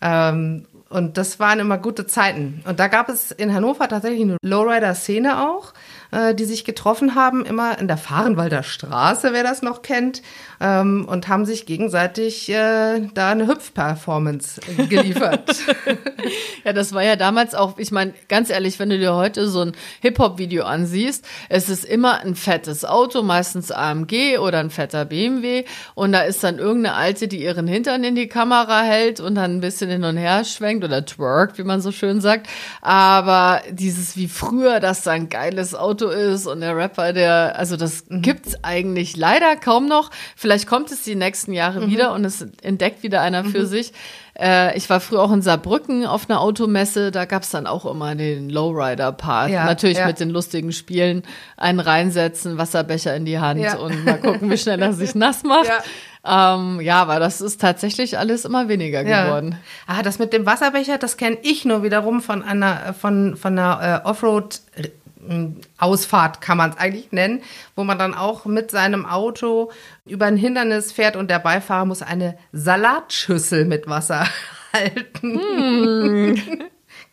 Ähm, 0.00 0.66
und 0.88 1.16
das 1.16 1.38
waren 1.40 1.58
immer 1.58 1.78
gute 1.78 2.06
Zeiten. 2.06 2.62
Und 2.66 2.80
da 2.80 2.88
gab 2.88 3.08
es 3.08 3.30
in 3.30 3.54
Hannover 3.54 3.88
tatsächlich 3.88 4.22
eine 4.22 4.36
Lowrider-Szene 4.42 5.48
auch 5.48 5.72
äh, 6.12 6.34
die 6.34 6.44
sich 6.44 6.64
getroffen 6.64 7.16
haben, 7.16 7.44
immer 7.44 7.78
in 7.78 7.88
der 7.88 7.96
Fahrenwalder 7.96 8.62
Straße, 8.62 9.32
wer 9.32 9.42
das 9.42 9.62
noch 9.62 9.82
kennt, 9.82 10.22
ähm, 10.62 11.06
und 11.08 11.26
haben 11.26 11.44
sich 11.44 11.66
gegenseitig 11.66 12.48
äh, 12.48 13.08
da 13.14 13.30
eine 13.30 13.48
Hüpf-Performance 13.48 14.60
geliefert. 14.88 15.56
ja, 16.64 16.72
das 16.72 16.92
war 16.92 17.02
ja 17.02 17.16
damals 17.16 17.56
auch, 17.56 17.78
ich 17.78 17.90
meine, 17.90 18.14
ganz 18.28 18.48
ehrlich, 18.48 18.78
wenn 18.78 18.88
du 18.88 18.98
dir 18.98 19.14
heute 19.14 19.48
so 19.48 19.62
ein 19.62 19.72
Hip-Hop-Video 20.00 20.64
ansiehst, 20.64 21.24
es 21.48 21.68
ist 21.68 21.84
immer 21.84 22.20
ein 22.20 22.36
fettes 22.36 22.84
Auto, 22.84 23.22
meistens 23.22 23.72
AMG 23.72 24.38
oder 24.38 24.60
ein 24.60 24.70
fetter 24.70 25.04
BMW, 25.04 25.64
und 25.96 26.12
da 26.12 26.20
ist 26.22 26.44
dann 26.44 26.58
irgendeine 26.58 26.94
Alte, 26.94 27.26
die 27.26 27.42
ihren 27.42 27.66
Hintern 27.66 28.04
in 28.04 28.14
die 28.14 28.28
Kamera 28.28 28.82
hält 28.82 29.18
und 29.18 29.34
dann 29.34 29.56
ein 29.56 29.60
bisschen 29.60 29.90
hin 29.90 30.04
und 30.04 30.16
her 30.16 30.44
schwenkt 30.44 30.84
oder 30.84 31.04
twerkt, 31.04 31.58
wie 31.58 31.64
man 31.64 31.80
so 31.80 31.90
schön 31.90 32.20
sagt. 32.20 32.46
Aber 32.80 33.62
dieses 33.70 34.16
wie 34.16 34.28
früher, 34.28 34.78
dass 34.78 35.02
da 35.02 35.10
ein 35.10 35.28
geiles 35.28 35.74
Auto 35.74 36.08
ist 36.08 36.46
und 36.46 36.60
der 36.60 36.76
Rapper, 36.76 37.12
der, 37.12 37.58
also 37.58 37.76
das 37.76 38.04
mhm. 38.08 38.22
gibt's 38.22 38.62
eigentlich 38.62 39.16
leider 39.16 39.56
kaum 39.56 39.88
noch. 39.88 40.10
Vielleicht 40.36 40.51
kommt 40.66 40.90
es 40.90 41.02
die 41.02 41.14
nächsten 41.14 41.52
Jahre 41.52 41.80
mhm. 41.80 41.90
wieder 41.90 42.12
und 42.12 42.24
es 42.24 42.46
entdeckt 42.62 43.02
wieder 43.02 43.20
einer 43.20 43.44
für 43.44 43.60
mhm. 43.60 43.66
sich. 43.66 43.92
Äh, 44.38 44.76
ich 44.76 44.88
war 44.88 45.00
früher 45.00 45.20
auch 45.20 45.32
in 45.32 45.42
Saarbrücken 45.42 46.06
auf 46.06 46.28
einer 46.28 46.40
Automesse, 46.40 47.10
da 47.10 47.26
gab's 47.26 47.50
dann 47.50 47.66
auch 47.66 47.84
immer 47.84 48.14
den 48.14 48.48
Lowrider-Part. 48.48 49.50
Ja, 49.50 49.66
Natürlich 49.66 49.98
ja. 49.98 50.06
mit 50.06 50.20
den 50.20 50.30
lustigen 50.30 50.72
Spielen, 50.72 51.22
einen 51.56 51.80
reinsetzen, 51.80 52.56
Wasserbecher 52.58 53.14
in 53.14 53.24
die 53.24 53.38
Hand 53.38 53.60
ja. 53.60 53.76
und 53.76 54.04
mal 54.04 54.18
gucken, 54.20 54.50
wie 54.50 54.58
schnell 54.58 54.80
er 54.80 54.92
sich 54.92 55.14
nass 55.14 55.42
macht. 55.42 55.68
Ja. 55.68 55.82
Ähm, 56.24 56.80
ja, 56.80 57.02
aber 57.02 57.18
das 57.18 57.40
ist 57.40 57.60
tatsächlich 57.60 58.16
alles 58.16 58.44
immer 58.44 58.68
weniger 58.68 59.02
geworden. 59.02 59.58
Ja. 59.88 59.96
Ah, 59.98 60.02
das 60.02 60.20
mit 60.20 60.32
dem 60.32 60.46
Wasserbecher, 60.46 60.96
das 60.96 61.16
kenne 61.16 61.36
ich 61.42 61.64
nur 61.64 61.82
wiederum 61.82 62.22
von 62.22 62.44
einer 62.44 62.94
von 62.94 63.36
von 63.36 63.58
einer 63.58 64.02
äh, 64.04 64.08
Offroad 64.08 64.60
Ausfahrt 65.78 66.40
kann 66.40 66.58
man 66.58 66.70
es 66.70 66.76
eigentlich 66.76 67.12
nennen, 67.12 67.42
wo 67.76 67.84
man 67.84 67.98
dann 67.98 68.14
auch 68.14 68.44
mit 68.44 68.70
seinem 68.70 69.06
Auto 69.06 69.70
über 70.04 70.26
ein 70.26 70.36
Hindernis 70.36 70.92
fährt 70.92 71.16
und 71.16 71.30
der 71.30 71.38
Beifahrer 71.38 71.84
muss 71.84 72.02
eine 72.02 72.36
Salatschüssel 72.52 73.64
mit 73.64 73.86
Wasser 73.86 74.26
halten. 74.72 75.40
Hm. 75.40 76.62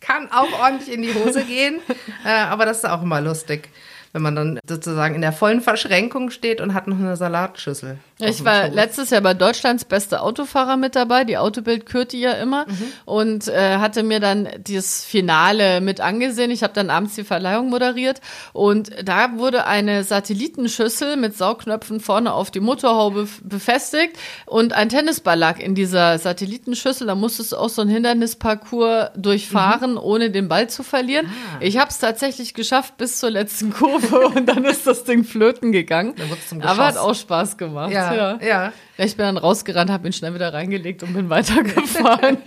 kann 0.00 0.30
auch 0.32 0.60
ordentlich 0.60 0.92
in 0.92 1.02
die 1.02 1.14
Hose 1.14 1.44
gehen, 1.44 1.80
äh, 2.24 2.30
aber 2.30 2.66
das 2.66 2.78
ist 2.78 2.88
auch 2.88 3.02
immer 3.02 3.20
lustig, 3.20 3.68
wenn 4.12 4.22
man 4.22 4.34
dann 4.34 4.60
sozusagen 4.66 5.14
in 5.14 5.20
der 5.20 5.32
vollen 5.32 5.60
Verschränkung 5.60 6.30
steht 6.30 6.60
und 6.60 6.74
hat 6.74 6.88
noch 6.88 6.98
eine 6.98 7.16
Salatschüssel. 7.16 7.98
Ich 8.20 8.44
war 8.44 8.68
letztes 8.68 9.10
Jahr 9.10 9.20
bei 9.20 9.34
Deutschlands 9.34 9.84
beste 9.84 10.22
Autofahrer 10.22 10.76
mit 10.76 10.96
dabei. 10.96 11.24
Die 11.24 11.38
Autobild 11.38 11.86
kürt 11.86 12.12
die 12.12 12.20
ja 12.20 12.32
immer 12.32 12.66
mhm. 12.66 12.92
und 13.04 13.48
äh, 13.48 13.76
hatte 13.78 14.02
mir 14.02 14.20
dann 14.20 14.48
das 14.68 15.04
Finale 15.04 15.80
mit 15.80 16.00
angesehen. 16.00 16.50
Ich 16.50 16.62
habe 16.62 16.72
dann 16.72 16.90
abends 16.90 17.14
die 17.14 17.24
Verleihung 17.24 17.70
moderiert 17.70 18.20
und 18.52 18.90
da 19.04 19.36
wurde 19.36 19.66
eine 19.66 20.04
Satellitenschüssel 20.04 21.16
mit 21.16 21.36
Saugknöpfen 21.36 22.00
vorne 22.00 22.32
auf 22.32 22.50
die 22.50 22.60
Motorhaube 22.60 23.28
befestigt 23.42 24.16
und 24.46 24.72
ein 24.72 24.88
Tennisball 24.88 25.38
lag 25.38 25.58
in 25.58 25.74
dieser 25.74 26.18
Satellitenschüssel. 26.18 27.06
Da 27.06 27.14
musstest 27.14 27.52
du 27.52 27.56
auch 27.56 27.68
so 27.68 27.82
ein 27.82 27.88
Hindernisparcours 27.88 29.10
durchfahren, 29.16 29.92
mhm. 29.92 29.98
ohne 29.98 30.30
den 30.30 30.48
Ball 30.48 30.68
zu 30.68 30.82
verlieren. 30.82 31.26
Ah. 31.26 31.58
Ich 31.60 31.78
habe 31.78 31.90
es 31.90 31.98
tatsächlich 31.98 32.54
geschafft 32.54 32.96
bis 32.96 33.18
zur 33.18 33.30
letzten 33.30 33.72
Kurve 33.72 34.28
und 34.34 34.46
dann 34.46 34.64
ist 34.64 34.86
das 34.86 35.04
Ding 35.04 35.24
flöten 35.24 35.72
gegangen. 35.72 36.14
Aber 36.60 36.86
hat 36.86 36.96
auch 36.96 37.14
Spaß 37.14 37.56
gemacht. 37.56 37.92
Ja, 37.92 38.09
ja. 38.14 38.38
ja. 38.42 38.72
Ich 38.96 39.16
bin 39.16 39.24
dann 39.26 39.36
rausgerannt, 39.36 39.90
habe 39.90 40.08
ihn 40.08 40.12
schnell 40.12 40.34
wieder 40.34 40.52
reingelegt 40.52 41.02
und 41.02 41.12
bin 41.12 41.30
weitergefahren. 41.30 42.38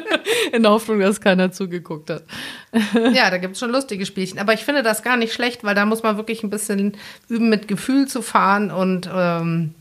In 0.52 0.62
der 0.62 0.72
Hoffnung, 0.72 1.00
dass 1.00 1.20
keiner 1.20 1.52
zugeguckt 1.52 2.10
hat. 2.10 2.24
ja, 3.12 3.30
da 3.30 3.38
gibt 3.38 3.54
es 3.54 3.60
schon 3.60 3.70
lustige 3.70 4.06
Spielchen. 4.06 4.38
Aber 4.38 4.54
ich 4.54 4.64
finde 4.64 4.82
das 4.82 5.02
gar 5.02 5.16
nicht 5.16 5.32
schlecht, 5.32 5.64
weil 5.64 5.74
da 5.74 5.84
muss 5.84 6.02
man 6.02 6.16
wirklich 6.16 6.42
ein 6.42 6.50
bisschen 6.50 6.96
üben, 7.28 7.48
mit 7.48 7.68
Gefühl 7.68 8.08
zu 8.08 8.22
fahren 8.22 8.70
und, 8.70 9.08
ähm, 9.14 9.74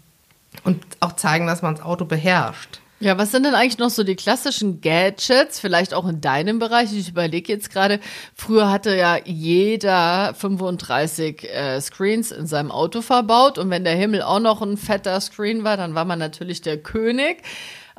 und 0.63 0.83
auch 0.99 1.13
zeigen, 1.15 1.47
dass 1.47 1.61
man 1.61 1.75
das 1.75 1.83
Auto 1.83 2.05
beherrscht. 2.05 2.80
Ja, 3.01 3.17
was 3.17 3.31
sind 3.31 3.47
denn 3.47 3.55
eigentlich 3.55 3.79
noch 3.79 3.89
so 3.89 4.03
die 4.03 4.15
klassischen 4.15 4.79
Gadgets, 4.79 5.59
vielleicht 5.59 5.95
auch 5.95 6.07
in 6.07 6.21
deinem 6.21 6.59
Bereich? 6.59 6.93
Ich 6.93 7.09
überlege 7.09 7.51
jetzt 7.51 7.71
gerade, 7.71 7.99
früher 8.35 8.69
hatte 8.69 8.95
ja 8.95 9.17
jeder 9.25 10.35
35 10.35 11.43
äh, 11.49 11.81
Screens 11.81 12.31
in 12.31 12.45
seinem 12.45 12.69
Auto 12.69 13.01
verbaut 13.01 13.57
und 13.57 13.71
wenn 13.71 13.85
der 13.85 13.95
Himmel 13.95 14.21
auch 14.21 14.39
noch 14.39 14.61
ein 14.61 14.77
fetter 14.77 15.19
Screen 15.19 15.63
war, 15.63 15.77
dann 15.77 15.95
war 15.95 16.05
man 16.05 16.19
natürlich 16.19 16.61
der 16.61 16.77
König. 16.77 17.41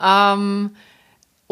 Ähm, 0.01 0.71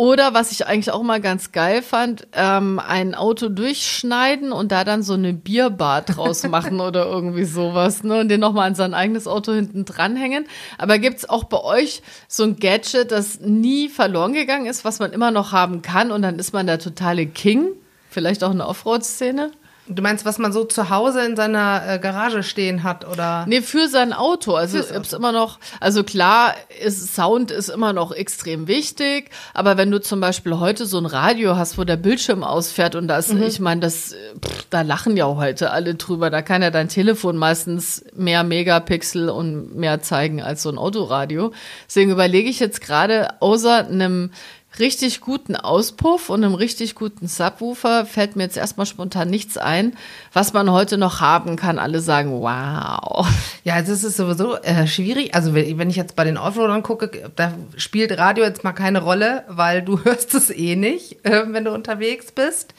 oder 0.01 0.33
was 0.33 0.51
ich 0.51 0.67
eigentlich 0.67 0.93
auch 0.93 1.03
mal 1.03 1.21
ganz 1.21 1.53
geil 1.53 1.83
fand, 1.83 2.27
ähm, 2.33 2.79
ein 2.79 3.15
Auto 3.15 3.51
durchschneiden 3.51 4.51
und 4.51 4.73
da 4.73 4.83
dann 4.83 5.03
so 5.03 5.13
eine 5.13 5.35
Bierbar 5.35 6.01
draus 6.01 6.43
machen 6.49 6.81
oder 6.81 7.05
irgendwie 7.05 7.45
sowas, 7.45 8.03
ne? 8.03 8.21
Und 8.21 8.31
den 8.31 8.41
nochmal 8.41 8.69
an 8.69 8.75
sein 8.75 8.95
eigenes 8.95 9.27
Auto 9.27 9.53
hinten 9.53 9.85
dranhängen. 9.85 10.47
Aber 10.79 10.99
gibt's 10.99 11.29
auch 11.29 11.45
bei 11.45 11.63
euch 11.63 12.01
so 12.29 12.45
ein 12.45 12.57
Gadget, 12.57 13.13
das 13.13 13.41
nie 13.41 13.91
verloren 13.91 14.33
gegangen 14.33 14.65
ist, 14.65 14.87
was 14.87 15.01
man 15.01 15.13
immer 15.13 15.33
noch 15.33 15.53
haben 15.53 15.83
kann 15.83 16.13
und 16.13 16.23
dann 16.23 16.39
ist 16.39 16.55
man 16.55 16.67
der 16.67 16.79
totale 16.79 17.27
King? 17.27 17.69
Vielleicht 18.09 18.43
auch 18.43 18.53
eine 18.53 18.67
Offroad-Szene? 18.67 19.51
Du 19.93 20.03
meinst, 20.03 20.25
was 20.25 20.39
man 20.39 20.53
so 20.53 20.65
zu 20.65 20.89
Hause 20.89 21.25
in 21.27 21.35
seiner 21.35 21.83
äh, 21.87 21.99
Garage 21.99 22.45
stehen 22.45 22.85
hat, 22.85 23.07
oder? 23.07 23.45
Nee, 23.49 23.61
für 23.61 23.89
sein 23.89 24.13
Auto. 24.13 24.55
Also 24.55 24.79
es 24.79 24.91
ist 24.91 25.13
immer 25.13 25.33
noch, 25.33 25.59
also 25.81 26.05
klar, 26.05 26.55
ist, 26.83 27.15
Sound 27.15 27.51
ist 27.51 27.69
immer 27.69 27.93
noch 27.93 28.13
extrem 28.13 28.69
wichtig, 28.69 29.31
aber 29.53 29.77
wenn 29.77 29.91
du 29.91 30.01
zum 30.01 30.21
Beispiel 30.21 30.59
heute 30.59 30.87
so 30.87 30.99
ein 30.99 31.07
Radio 31.07 31.57
hast, 31.57 31.77
wo 31.77 31.83
der 31.83 31.97
Bildschirm 31.97 32.45
ausfährt 32.45 32.95
und 32.95 33.09
das, 33.09 33.33
mhm. 33.33 33.43
ich 33.43 33.59
meine, 33.59 33.81
das, 33.81 34.15
pff, 34.41 34.67
da 34.71 34.83
lachen 34.83 35.17
ja 35.17 35.27
heute 35.27 35.71
alle 35.73 35.97
drüber. 35.97 36.31
Da 36.31 36.41
kann 36.43 36.63
ja 36.63 36.71
dein 36.71 36.89
Telefon 36.89 37.37
meistens 37.37 38.05
mehr 38.15 38.45
Megapixel 38.45 39.29
und 39.29 39.75
mehr 39.75 40.01
zeigen 40.03 40.41
als 40.41 40.63
so 40.63 40.71
ein 40.71 40.79
Autoradio. 40.79 41.53
Deswegen 41.89 42.13
überlege 42.13 42.49
ich 42.49 42.61
jetzt 42.61 42.81
gerade, 42.81 43.41
außer 43.41 43.87
einem 43.87 44.31
richtig 44.79 45.21
guten 45.21 45.57
Auspuff 45.57 46.31
und 46.31 46.45
einem 46.45 46.55
richtig 46.55 46.95
guten 46.95 47.27
Subwoofer 47.27 48.07
fällt 48.07 48.37
mir 48.37 48.45
jetzt 48.45 48.57
erstmal 48.57 48.87
spontan 48.87 49.29
nichts 49.29 49.59
ein, 49.59 49.97
was 50.33 50.53
man 50.53 50.71
heute 50.71 50.97
noch 50.97 51.21
haben 51.21 51.57
kann. 51.57 51.79
Alle 51.79 52.01
sagen, 52.01 52.41
wow. 52.41 53.27
Ja, 53.65 53.81
das 53.81 54.05
ist 54.05 54.17
sowieso 54.17 54.57
äh, 54.57 54.87
schwierig. 54.87 55.35
Also 55.35 55.55
wenn 55.55 55.91
ich 55.91 55.97
jetzt 55.97 56.17
bei 56.17 56.25
den 56.25 56.39
Offroadern 56.39 56.83
gucke, 56.83 57.31
da 57.37 57.53
spielt 57.77 58.17
Radio 58.17 58.45
jetzt 58.45 58.65
mal 58.65 58.73
keine 58.73 59.03
Rolle, 59.03 59.45
weil 59.49 59.83
du 59.83 59.99
hörst 60.05 60.35
es 60.35 60.51
eh 60.51 60.77
nicht, 60.77 61.25
äh, 61.25 61.45
wenn 61.49 61.65
du 61.65 61.73
unterwegs 61.73 62.33
bist. 62.33 62.75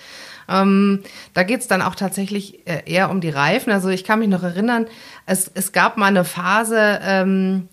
Ähm, 0.49 1.03
da 1.33 1.43
geht's 1.43 1.67
dann 1.67 1.81
auch 1.81 1.95
tatsächlich 1.95 2.67
äh, 2.67 2.83
eher 2.85 3.09
um 3.09 3.21
die 3.21 3.29
Reifen. 3.29 3.71
Also 3.71 3.89
ich 3.89 4.03
kann 4.03 4.19
mich 4.19 4.29
noch 4.29 4.43
erinnern, 4.43 4.87
es, 5.25 5.49
es 5.53 5.71
gab 5.71 5.97
mal 5.97 6.07
eine 6.07 6.25
Phase, 6.25 6.99
ähm, 7.03 7.69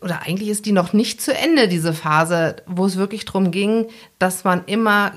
oder 0.00 0.22
eigentlich 0.22 0.48
ist 0.48 0.66
die 0.66 0.72
noch 0.72 0.92
nicht 0.92 1.20
zu 1.20 1.34
Ende, 1.34 1.68
diese 1.68 1.92
Phase, 1.92 2.56
wo 2.66 2.86
es 2.86 2.96
wirklich 2.96 3.24
darum 3.24 3.50
ging, 3.50 3.86
dass 4.18 4.44
man 4.44 4.64
immer 4.66 5.12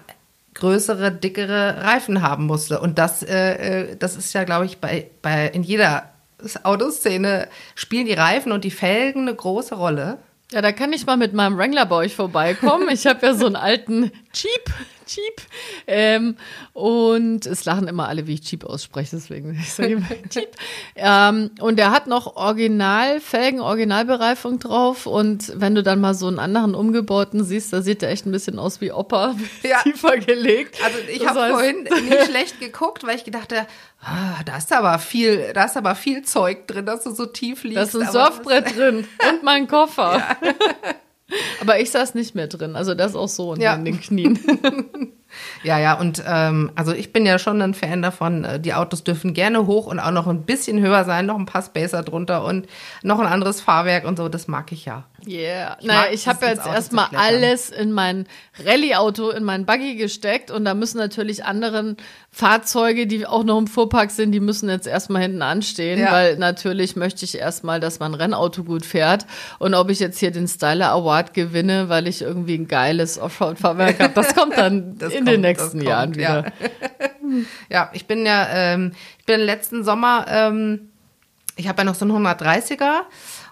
größere, 0.54 1.12
dickere 1.12 1.84
Reifen 1.84 2.22
haben 2.22 2.46
musste. 2.46 2.80
Und 2.80 2.98
das, 2.98 3.24
äh, 3.24 3.92
äh, 3.92 3.96
das 3.98 4.16
ist 4.16 4.34
ja, 4.34 4.44
glaube 4.44 4.66
ich, 4.66 4.80
bei, 4.80 5.10
bei 5.22 5.48
in 5.48 5.64
jeder 5.64 6.10
Autoszene 6.64 7.48
spielen 7.76 8.06
die 8.06 8.14
Reifen 8.14 8.52
und 8.52 8.64
die 8.64 8.72
Felgen 8.72 9.24
eine 9.24 9.36
große 9.36 9.76
Rolle. 9.76 10.18
Ja, 10.52 10.62
da 10.62 10.72
kann 10.72 10.94
ich 10.94 11.06
mal 11.06 11.18
mit 11.18 11.34
meinem 11.34 11.58
Wrangler 11.58 11.86
bei 11.86 11.96
euch 11.96 12.16
vorbeikommen. 12.16 12.90
Ich 12.90 13.06
habe 13.06 13.26
ja 13.26 13.34
so 13.36 13.46
einen 13.46 13.56
alten 13.56 14.12
Jeep 14.34 14.74
cheap. 15.10 15.42
Ähm, 15.88 16.36
und 16.74 17.46
es 17.46 17.66
lachen 17.66 17.88
immer 17.88 18.08
alle, 18.08 18.28
wie 18.28 18.36
ich 18.36 18.42
cheap 18.42 18.64
ausspreche, 18.64 19.16
deswegen 19.16 19.60
sage 19.68 19.90
ich 19.90 19.96
immer 19.96 20.30
cheap. 20.30 20.50
Ähm, 20.96 21.52
und 21.60 21.78
der 21.78 21.92
hat 21.92 22.08
noch 22.08 22.36
Originalfelgen, 22.36 23.60
Originalbereifung 23.60 24.60
drauf. 24.60 25.06
Und 25.06 25.52
wenn 25.56 25.76
du 25.76 25.84
dann 25.84 26.00
mal 26.00 26.14
so 26.14 26.28
einen 26.28 26.40
anderen 26.40 26.76
umgebauten 26.76 27.44
siehst, 27.44 27.74
da 27.74 27.82
sieht 27.82 28.02
der 28.02 28.10
echt 28.12 28.26
ein 28.26 28.32
bisschen 28.32 28.60
aus 28.60 28.82
wie 28.82 28.92
Opa, 28.92 29.36
ja. 29.64 29.82
tiefer 29.82 30.18
gelegt. 30.18 30.78
Also 30.84 30.98
ich 31.12 31.28
habe 31.28 31.52
vorhin 31.52 31.84
nicht 31.84 32.26
schlecht 32.30 32.60
geguckt, 32.60 33.06
weil 33.06 33.16
ich 33.16 33.24
gedacht 33.24 33.54
habe, 33.56 33.68
ah, 34.02 34.44
da 34.46 34.58
ist 34.58 34.72
aber 34.72 35.00
viel, 35.00 35.54
da 35.54 35.66
ist 35.66 35.78
aber 35.78 35.96
viel 35.96 36.24
Zeug 36.24 36.68
drin, 36.68 36.86
dass 36.86 37.04
du 37.04 37.12
so 37.12 37.26
tief 37.26 37.64
liegst. 37.64 37.78
Da 37.78 37.84
ist 37.84 37.96
ein 37.96 38.12
Surfbrett 38.12 38.76
drin 38.76 39.08
und 39.30 39.44
mein 39.44 39.68
Koffer. 39.68 40.38
Ja. 40.42 40.54
Aber 41.62 41.80
ich 41.80 41.92
saß 41.92 42.16
nicht 42.16 42.36
mehr 42.36 42.48
drin. 42.48 42.76
Also 42.76 42.94
das 42.96 43.16
auch 43.16 43.28
so 43.28 43.52
unter 43.52 43.64
ja. 43.64 43.78
den 43.78 44.00
Knien. 44.00 44.40
Ja, 45.64 45.80
ja, 45.80 45.94
und 45.94 46.24
ähm, 46.26 46.72
also 46.76 46.94
ich 46.94 47.14
bin 47.14 47.26
ja 47.26 47.40
schon 47.40 47.62
ein 47.62 47.74
Fan 47.74 48.02
davon, 48.02 48.44
äh, 48.44 48.60
die 48.60 48.74
Autos 48.74 49.04
dürfen 49.04 49.34
gerne 49.34 49.68
hoch 49.68 49.88
und 49.88 50.00
auch 50.00 50.12
noch 50.12 50.28
ein 50.28 50.44
bisschen 50.44 50.80
höher 50.80 51.06
sein, 51.06 51.26
noch 51.26 51.38
ein 51.38 51.46
paar 51.46 51.62
Spacer 51.62 52.04
drunter 52.04 52.44
und 52.44 52.68
noch 53.04 53.20
ein 53.20 53.28
anderes 53.28 53.62
Fahrwerk 53.62 54.06
und 54.06 54.18
so, 54.18 54.30
das 54.30 54.48
mag 54.48 54.72
ich 54.72 54.86
ja. 54.86 55.06
Yeah. 55.28 55.78
Ich 55.80 55.88
naja, 55.88 56.12
ich 56.12 56.28
habe 56.28 56.46
jetzt 56.46 56.66
erstmal 56.66 57.08
alles 57.16 57.70
in 57.70 57.92
mein 57.92 58.26
Rallye-Auto, 58.64 59.30
in 59.32 59.44
mein 59.44 59.66
Buggy 59.66 59.96
gesteckt 59.96 60.52
und 60.52 60.66
da 60.66 60.74
müssen 60.74 60.98
natürlich 60.98 61.44
anderen 61.44 61.98
Fahrzeuge, 62.32 63.08
die 63.08 63.26
auch 63.26 63.44
noch 63.44 63.58
im 63.58 63.68
Fuhrpark 63.68 64.12
sind, 64.12 64.32
die 64.32 64.40
müssen 64.40 64.70
jetzt 64.70 64.88
erstmal 64.88 65.24
hinten 65.24 65.42
anstehen, 65.42 66.00
ja. 66.00 66.12
weil 66.12 66.38
natürlich 66.38 66.96
möchte 66.96 67.26
ich 67.26 67.38
erstmal, 67.38 67.80
dass 67.80 68.00
mein 68.00 68.14
Rennauto 68.14 68.64
gut 68.64 68.86
fährt 68.86 69.26
und 69.58 69.74
ob 69.74 69.90
ich 69.90 70.00
jetzt 70.00 70.20
hier 70.20 70.32
den 70.32 70.48
Styler 70.48 70.92
Award 70.92 71.34
gewinne, 71.34 71.90
weil 71.90 72.08
ich 72.08 72.22
irgendwie 72.22 72.56
ein 72.56 72.68
geiles 72.68 73.20
Offroad-Fahrwerk 73.20 74.00
habe, 74.00 74.14
das 74.14 74.36
kommt 74.36 74.58
dann 74.58 74.98
das 74.98 75.14
in 75.20 75.26
kommt, 75.26 75.36
den 75.36 75.42
nächsten 75.42 75.82
Jahren 75.82 76.16
wieder. 76.16 76.46
Ja. 76.46 76.70
ja, 77.70 77.90
ich 77.94 78.08
bin 78.08 78.26
ja, 78.26 78.48
ähm, 78.52 78.94
ich 79.20 79.26
bin 79.26 79.40
letzten 79.40 79.84
Sommer, 79.84 80.26
ähm, 80.30 80.90
ich 81.56 81.68
habe 81.68 81.80
ja 81.80 81.84
noch 81.84 81.96
so 81.96 82.06
einen 82.06 82.26
130er 82.26 83.02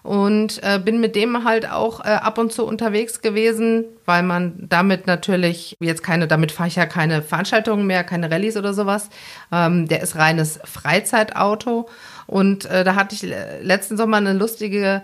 und 0.03 0.63
äh, 0.63 0.79
bin 0.79 1.01
mit 1.01 1.15
dem 1.15 1.43
halt 1.43 1.69
auch 1.69 1.99
äh, 1.99 2.09
ab 2.09 2.37
und 2.37 2.53
zu 2.53 2.65
unterwegs 2.65 3.21
gewesen, 3.21 3.83
weil 4.05 4.23
man 4.23 4.53
damit 4.57 5.05
natürlich 5.05 5.75
jetzt 5.81 6.03
keine, 6.03 6.27
damit 6.27 6.53
fahre 6.53 6.69
ich 6.69 6.77
ja 6.77 6.85
keine 6.85 7.21
Veranstaltungen 7.21 7.85
mehr, 7.85 8.05
keine 8.05 8.31
Rallyes 8.31 8.55
oder 8.55 8.73
sowas. 8.73 9.09
Ähm, 9.51 9.87
der 9.87 10.01
ist 10.01 10.15
reines 10.15 10.59
Freizeitauto 10.63 11.89
und 12.25 12.65
äh, 12.65 12.85
da 12.85 12.95
hatte 12.95 13.15
ich 13.15 13.23
letzten 13.61 13.97
Sommer 13.97 14.17
eine 14.17 14.33
lustige 14.33 15.01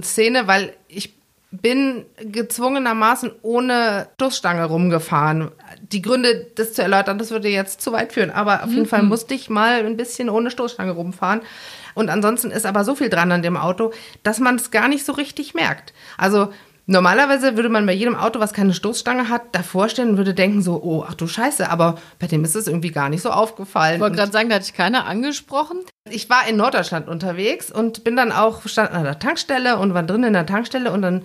Szene, 0.00 0.46
weil 0.46 0.74
ich 0.88 1.14
bin 1.52 2.06
gezwungenermaßen 2.18 3.30
ohne 3.42 4.08
Stoßstange 4.14 4.64
rumgefahren. 4.64 5.50
Die 5.82 6.00
Gründe, 6.00 6.50
das 6.54 6.72
zu 6.72 6.82
erläutern, 6.82 7.18
das 7.18 7.30
würde 7.30 7.48
jetzt 7.48 7.82
zu 7.82 7.92
weit 7.92 8.14
führen. 8.14 8.30
Aber 8.30 8.64
auf 8.64 8.70
jeden 8.70 8.82
mhm. 8.82 8.88
Fall 8.88 9.02
musste 9.02 9.34
ich 9.34 9.50
mal 9.50 9.84
ein 9.84 9.98
bisschen 9.98 10.30
ohne 10.30 10.50
Stoßstange 10.50 10.92
rumfahren. 10.92 11.42
Und 11.94 12.08
ansonsten 12.08 12.50
ist 12.50 12.64
aber 12.64 12.84
so 12.84 12.94
viel 12.94 13.10
dran 13.10 13.30
an 13.32 13.42
dem 13.42 13.58
Auto, 13.58 13.92
dass 14.22 14.40
man 14.40 14.56
es 14.56 14.70
gar 14.70 14.88
nicht 14.88 15.04
so 15.04 15.12
richtig 15.12 15.52
merkt. 15.52 15.92
Also 16.16 16.48
Normalerweise 16.92 17.56
würde 17.56 17.70
man 17.70 17.86
bei 17.86 17.94
jedem 17.94 18.14
Auto, 18.14 18.38
was 18.38 18.52
keine 18.52 18.74
Stoßstange 18.74 19.30
hat, 19.30 19.42
davor 19.52 19.88
stehen 19.88 20.10
und 20.10 20.16
würde 20.18 20.34
denken 20.34 20.60
so, 20.60 20.82
oh, 20.82 21.06
ach 21.08 21.14
du 21.14 21.26
Scheiße, 21.26 21.70
aber 21.70 21.96
bei 22.18 22.26
dem 22.26 22.44
ist 22.44 22.54
es 22.54 22.66
irgendwie 22.66 22.90
gar 22.90 23.08
nicht 23.08 23.22
so 23.22 23.30
aufgefallen. 23.30 23.94
Ich 23.94 24.00
wollte 24.02 24.16
gerade 24.16 24.30
sagen, 24.30 24.50
da 24.50 24.56
hatte 24.56 24.66
ich 24.66 24.74
keiner 24.74 25.06
angesprochen. 25.06 25.78
Ich 26.10 26.28
war 26.28 26.46
in 26.46 26.58
Norddeutschland 26.58 27.08
unterwegs 27.08 27.70
und 27.70 28.04
bin 28.04 28.14
dann 28.14 28.30
auch, 28.30 28.66
stand 28.66 28.90
an 28.90 29.04
der 29.04 29.18
Tankstelle 29.18 29.78
und 29.78 29.94
war 29.94 30.02
drin 30.02 30.22
in 30.24 30.34
der 30.34 30.44
Tankstelle 30.44 30.92
und 30.92 31.00
dann 31.00 31.22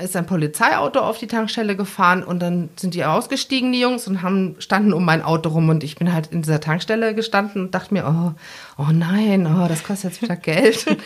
ist 0.00 0.14
ein 0.14 0.26
Polizeiauto 0.26 1.00
auf 1.00 1.18
die 1.18 1.26
Tankstelle 1.26 1.74
gefahren 1.74 2.22
und 2.22 2.38
dann 2.40 2.68
sind 2.76 2.94
die 2.94 3.04
ausgestiegen, 3.04 3.72
die 3.72 3.80
Jungs, 3.80 4.06
und 4.06 4.22
haben, 4.22 4.54
standen 4.60 4.92
um 4.92 5.04
mein 5.04 5.22
Auto 5.22 5.48
rum 5.48 5.68
und 5.68 5.82
ich 5.82 5.96
bin 5.96 6.12
halt 6.12 6.28
in 6.28 6.42
dieser 6.42 6.60
Tankstelle 6.60 7.16
gestanden 7.16 7.62
und 7.62 7.74
dachte 7.74 7.92
mir, 7.92 8.06
oh, 8.06 8.34
oh 8.80 8.92
nein, 8.92 9.48
oh, 9.48 9.66
das 9.66 9.82
kostet 9.82 10.12
jetzt 10.12 10.22
wieder 10.22 10.36
Geld. 10.36 10.86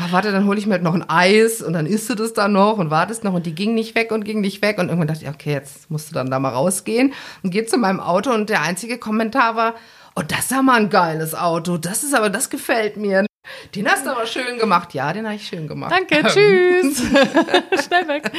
ah, 0.00 0.08
warte, 0.10 0.32
dann 0.32 0.46
hole 0.46 0.58
ich 0.58 0.66
mir 0.66 0.74
halt 0.74 0.82
noch 0.82 0.94
ein 0.94 1.08
Eis 1.08 1.62
und 1.62 1.72
dann 1.72 1.86
isst 1.86 2.08
du 2.10 2.14
das 2.14 2.32
dann 2.32 2.52
noch 2.52 2.78
und 2.78 2.90
wartest 2.90 3.24
noch 3.24 3.34
und 3.34 3.46
die 3.46 3.54
ging 3.54 3.74
nicht 3.74 3.94
weg 3.94 4.12
und 4.12 4.24
ging 4.24 4.40
nicht 4.40 4.62
weg 4.62 4.78
und 4.78 4.86
irgendwann 4.88 5.08
dachte 5.08 5.24
ich, 5.24 5.28
okay, 5.30 5.52
jetzt 5.52 5.90
musst 5.90 6.10
du 6.10 6.14
dann 6.14 6.30
da 6.30 6.38
mal 6.38 6.50
rausgehen 6.50 7.12
und 7.42 7.50
gehe 7.50 7.66
zu 7.66 7.76
meinem 7.78 8.00
Auto 8.00 8.30
und 8.32 8.48
der 8.50 8.62
einzige 8.62 8.98
Kommentar 8.98 9.56
war, 9.56 9.74
oh, 10.16 10.22
das 10.26 10.40
ist 10.40 10.50
ja 10.52 10.62
mal 10.62 10.80
ein 10.80 10.90
geiles 10.90 11.34
Auto, 11.34 11.76
das 11.76 12.02
ist 12.04 12.14
aber, 12.14 12.30
das 12.30 12.50
gefällt 12.50 12.96
mir. 12.96 13.26
Den 13.74 13.88
hast 13.88 14.06
du 14.06 14.10
aber 14.10 14.26
schön 14.26 14.58
gemacht. 14.58 14.94
Ja, 14.94 15.12
den 15.12 15.24
habe 15.24 15.34
ich 15.36 15.46
schön 15.46 15.66
gemacht. 15.66 15.92
Danke, 15.92 16.22
tschüss. 16.28 16.98
Schnell 17.84 18.06
weg. 18.06 18.30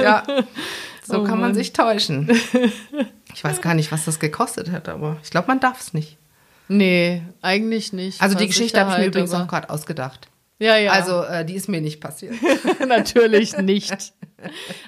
Ja, 0.00 0.22
so 1.04 1.18
Oh 1.20 1.24
kann 1.24 1.32
man 1.32 1.40
Mann. 1.50 1.54
sich 1.54 1.72
täuschen. 1.72 2.28
Ich 3.34 3.44
weiß 3.44 3.60
gar 3.60 3.74
nicht, 3.74 3.92
was 3.92 4.04
das 4.04 4.18
gekostet 4.18 4.70
hat, 4.70 4.88
aber 4.88 5.16
ich 5.22 5.30
glaube, 5.30 5.48
man 5.48 5.60
darf 5.60 5.80
es 5.80 5.94
nicht. 5.94 6.16
Nee, 6.68 7.22
eigentlich 7.42 7.92
nicht. 7.92 8.20
Also 8.22 8.36
die 8.36 8.46
Geschichte 8.46 8.80
habe 8.80 8.92
ich 8.92 8.98
mir 8.98 9.06
übrigens 9.06 9.34
auch 9.34 9.46
gerade 9.46 9.68
ausgedacht. 9.70 10.28
Ja, 10.62 10.76
ja. 10.76 10.92
Also 10.92 11.24
äh, 11.24 11.44
die 11.44 11.54
ist 11.54 11.68
mir 11.68 11.80
nicht 11.80 12.00
passiert. 12.00 12.34
Natürlich 12.86 13.56
nicht. 13.56 14.12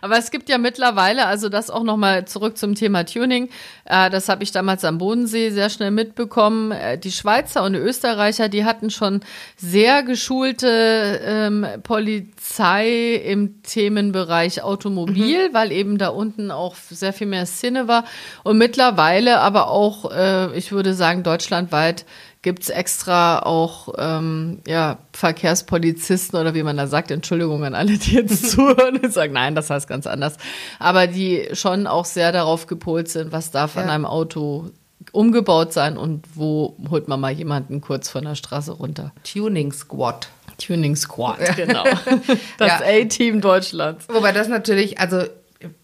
Aber 0.01 0.19
es 0.19 0.31
gibt 0.31 0.49
ja 0.49 0.57
mittlerweile, 0.57 1.27
also 1.27 1.49
das 1.49 1.69
auch 1.69 1.83
nochmal 1.83 2.27
zurück 2.27 2.57
zum 2.57 2.77
Thema 2.77 3.05
Tuning, 3.05 3.49
äh, 3.85 4.09
das 4.09 4.29
habe 4.29 4.45
ich 4.45 4.53
damals 4.53 4.85
am 4.85 4.99
Bodensee 4.99 5.51
sehr 5.51 5.71
schnell 5.71 5.91
mitbekommen. 5.91 6.71
Äh, 6.71 6.97
die 6.97 7.11
Schweizer 7.11 7.65
und 7.65 7.75
Österreicher, 7.75 8.49
die 8.49 8.65
hatten 8.65 8.91
schon 8.91 9.21
sehr 9.57 10.05
geschulte 10.05 11.21
ähm, 11.25 11.67
Polizei 11.83 13.17
im 13.17 13.61
Themenbereich 13.63 14.63
Automobil, 14.63 15.53
weil 15.53 15.73
eben 15.73 15.99
da 15.99 16.09
unten 16.09 16.53
auch 16.53 16.77
sehr 16.77 17.13
viel 17.13 17.27
mehr 17.27 17.47
Szene 17.47 17.89
war. 17.89 18.05
Und 18.45 18.59
mittlerweile 18.59 19.41
aber 19.41 19.71
auch, 19.71 20.13
äh, 20.13 20.57
ich 20.57 20.71
würde 20.71 20.95
sagen, 20.95 21.25
deutschlandweit 21.25 22.05
gibt's 22.45 22.69
extra 22.69 23.41
auch 23.41 23.89
ähm, 23.99 24.61
ja, 24.69 24.99
Verkehrspolizisten 25.13 26.39
oder 26.39 26.55
wie 26.55 26.63
man 26.63 26.77
da 26.77 26.87
sagt, 26.87 27.11
Entschuldigung 27.11 27.65
an 27.65 27.75
alle, 27.75 27.99
die 27.99 28.15
jetzt 28.15 28.51
zuhören 28.53 28.99
und 28.99 29.13
sagen, 29.13 29.33
nein, 29.33 29.55
das 29.55 29.71
heißt 29.71 29.89
ganz 29.89 30.07
anders, 30.07 30.37
aber 30.79 31.07
die 31.07 31.49
schon 31.55 31.87
auch 31.87 32.05
sehr 32.05 32.31
darauf 32.33 32.67
gepolt 32.67 33.09
sind, 33.09 33.33
was 33.33 33.51
darf 33.51 33.77
an 33.77 33.87
Ja. 33.89 33.93
einem 33.95 34.05
Auto 34.07 34.71
umgebaut 35.13 35.73
sein 35.73 35.97
und 35.97 36.25
wo 36.35 36.77
holt 36.91 37.09
man 37.09 37.21
mal 37.21 37.33
jemanden 37.33 37.81
kurz 37.81 38.09
von 38.09 38.25
der 38.25 38.35
Straße 38.37 38.73
runter. 38.73 39.13
Tuning 39.31 39.73
Squad. 39.73 40.29
Tuning 40.59 40.97
Squad, 40.97 41.57
genau. 41.57 41.85
Das 42.59 42.69
Ja. 42.69 42.81
A-Team 42.87 43.41
Deutschlands. 43.41 44.07
Wobei 44.09 44.33
das 44.33 44.49
natürlich, 44.49 45.01
also 45.01 45.23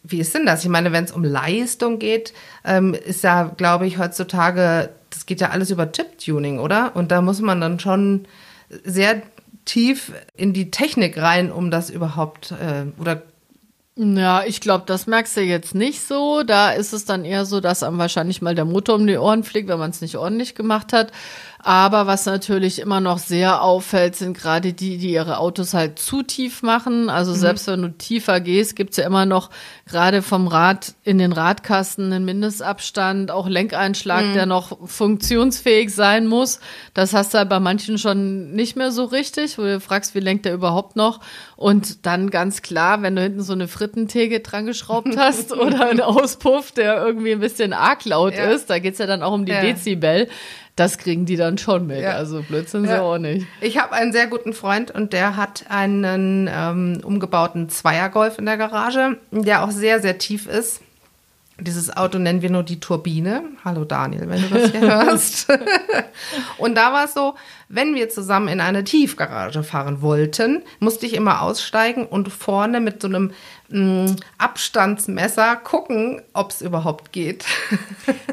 wie 0.03 0.21
ist 0.21 0.35
denn 0.35 0.45
das? 0.47 0.63
Ich 0.63 0.69
meine, 0.69 0.93
wenn 0.93 1.05
es 1.05 1.13
um 1.13 1.25
Leistung 1.25 1.99
geht, 1.99 2.33
ähm, 2.65 2.93
ist 2.95 3.25
ja, 3.25 3.45
glaube 3.57 3.87
ich, 3.87 3.99
heutzutage, 3.99 4.91
das 5.11 5.27
geht 5.27 5.41
ja 5.41 5.51
alles 5.51 5.71
über 5.71 5.91
Chip-Tuning, 5.91 6.59
oder? 6.59 6.97
Und 6.97 7.11
da 7.11 7.21
muss 7.21 7.41
man 7.41 7.61
dann 7.61 7.79
schon 7.81 8.27
sehr 8.85 9.23
tief 9.65 10.13
in 10.37 10.53
die 10.53 10.71
Technik 10.71 11.21
rein, 11.21 11.53
um 11.53 11.71
das 11.71 11.91
überhaupt, 11.91 12.53
äh, 12.53 12.87
oder 12.99 13.23
Ja, 13.97 14.45
ich 14.45 14.61
glaube, 14.61 14.85
das 14.87 15.07
merkst 15.07 15.37
du 15.37 15.43
jetzt 15.43 15.75
nicht 15.75 16.01
so. 16.01 16.43
Da 16.43 16.71
ist 16.71 16.95
es 16.95 17.05
dann 17.05 17.25
eher 17.25 17.45
so, 17.45 17.61
dass 17.61 17.83
einem 17.83 17.99
wahrscheinlich 17.99 18.41
mal 18.41 18.55
der 18.55 18.65
Motor 18.65 18.95
um 18.95 19.07
die 19.07 19.19
Ohren 19.19 19.45
fliegt, 19.45 19.69
wenn 19.69 19.79
man 19.79 19.91
es 19.91 20.01
nicht 20.01 20.17
ordentlich 20.17 20.55
gemacht 20.55 20.93
hat. 20.95 21.13
Aber 21.63 22.07
was 22.07 22.25
natürlich 22.25 22.79
immer 22.79 23.01
noch 23.01 23.19
sehr 23.19 23.63
auffällt, 23.63 24.17
sind 24.17 24.35
gerade 24.37 24.73
die, 24.73 24.97
die 24.97 25.13
ihre 25.13 25.37
Autos 25.39 25.75
halt 25.75 25.99
zu 25.99 26.23
tief 26.23 26.63
machen. 26.63 27.11
Also 27.11 27.35
selbst 27.35 27.67
wenn 27.67 27.83
du 27.83 27.91
tiefer 27.91 28.41
gehst, 28.41 28.77
gibt's 28.77 28.97
ja 28.97 29.05
immer 29.05 29.27
noch 29.27 29.51
gerade 29.87 30.23
vom 30.23 30.47
Rad 30.47 30.95
in 31.05 31.19
den 31.19 31.33
Radkasten 31.33 32.13
einen 32.13 32.25
Mindestabstand, 32.25 33.31
auch 33.31 33.47
Lenkeinschlag, 33.47 34.33
der 34.33 34.47
noch 34.47 34.79
funktionsfähig 34.89 35.95
sein 35.95 36.27
muss. 36.27 36.61
Das 36.95 37.13
hast 37.13 37.35
du 37.35 37.39
halt 37.39 37.51
bei 37.51 37.61
manchen 37.61 37.99
schon 37.99 38.53
nicht 38.53 38.77
mehr 38.77 38.91
so 38.91 39.05
richtig, 39.05 39.59
wo 39.59 39.63
du 39.63 39.81
fragst, 39.81 40.15
wie 40.15 40.21
lenkt 40.21 40.47
der 40.47 40.55
überhaupt 40.55 40.97
noch? 40.97 41.21
Und 41.57 42.07
dann 42.07 42.31
ganz 42.31 42.63
klar, 42.63 43.03
wenn 43.03 43.17
du 43.17 43.23
hinten 43.23 43.43
so 43.43 43.53
eine 43.53 43.69
Frittentheke 43.69 44.41
dran 44.41 44.65
geschraubt 44.65 45.15
hast 45.15 45.53
oder 45.57 45.91
einen 45.91 46.01
Auspuff, 46.01 46.73
der 46.73 47.05
irgendwie 47.05 47.33
ein 47.33 47.41
bisschen 47.41 47.75
arg 47.75 48.07
laut 48.07 48.33
Ja. 48.35 48.45
ist, 48.51 48.71
da 48.71 48.79
geht's 48.79 48.99
ja 48.99 49.07
dann 49.07 49.23
auch 49.23 49.33
um 49.33 49.45
die 49.45 49.53
Ja. 49.53 49.61
Dezibel. 49.61 50.29
Das 50.81 50.97
kriegen 50.97 51.27
die 51.27 51.37
dann 51.37 51.59
schon 51.59 51.87
mit. 51.87 52.01
Ja. 52.01 52.13
Also 52.13 52.43
Blödsinn 52.43 52.85
sie 52.87 52.91
Ja. 52.91 53.03
auch 53.03 53.19
nicht. 53.19 53.47
Ich 53.61 53.77
habe 53.77 53.93
einen 53.93 54.13
sehr 54.13 54.27
guten 54.29 54.55
Freund 54.55 54.91
und 54.91 55.13
der 55.13 55.37
hat 55.37 55.67
einen 55.69 56.49
ähm, 56.51 57.01
umgebauten 57.05 57.69
Zweiergolf 57.69 58.39
in 58.39 58.47
der 58.47 58.57
Garage, 58.57 59.19
der 59.31 59.63
auch 59.63 59.71
sehr, 59.73 60.01
sehr 60.01 60.17
tief 60.17 60.47
ist. 60.47 60.81
Dieses 61.59 61.95
Auto 61.95 62.19
nennen 62.19 62.41
wir 62.41 62.49
nur 62.49 62.63
die 62.63 62.81
Turbine. 62.81 63.43
Hallo 63.63 63.85
Daniel, 63.85 64.27
wenn 64.31 64.41
du 64.41 64.49
das 64.49 64.71
hier 64.71 64.81
hörst. 65.05 65.49
und 66.57 66.75
da 66.75 66.95
war 66.95 67.05
es 67.05 67.13
so, 67.13 67.35
wenn 67.69 67.95
wir 67.95 68.09
zusammen 68.09 68.49
in 68.49 68.63
eine 68.63 68.83
Tiefgarage 68.83 69.63
fahren 69.63 70.01
wollten, 70.01 70.63
musste 70.79 71.05
ich 71.05 71.13
immer 71.13 71.43
aussteigen 71.43 72.07
und 72.07 72.31
vorne 72.33 72.81
mit 72.81 73.03
so 73.03 73.09
einem 73.09 73.33
Abstandsmesser 74.39 75.55
gucken, 75.57 76.23
ob 76.33 76.51
es 76.51 76.61
überhaupt 76.61 77.13
geht. 77.13 77.45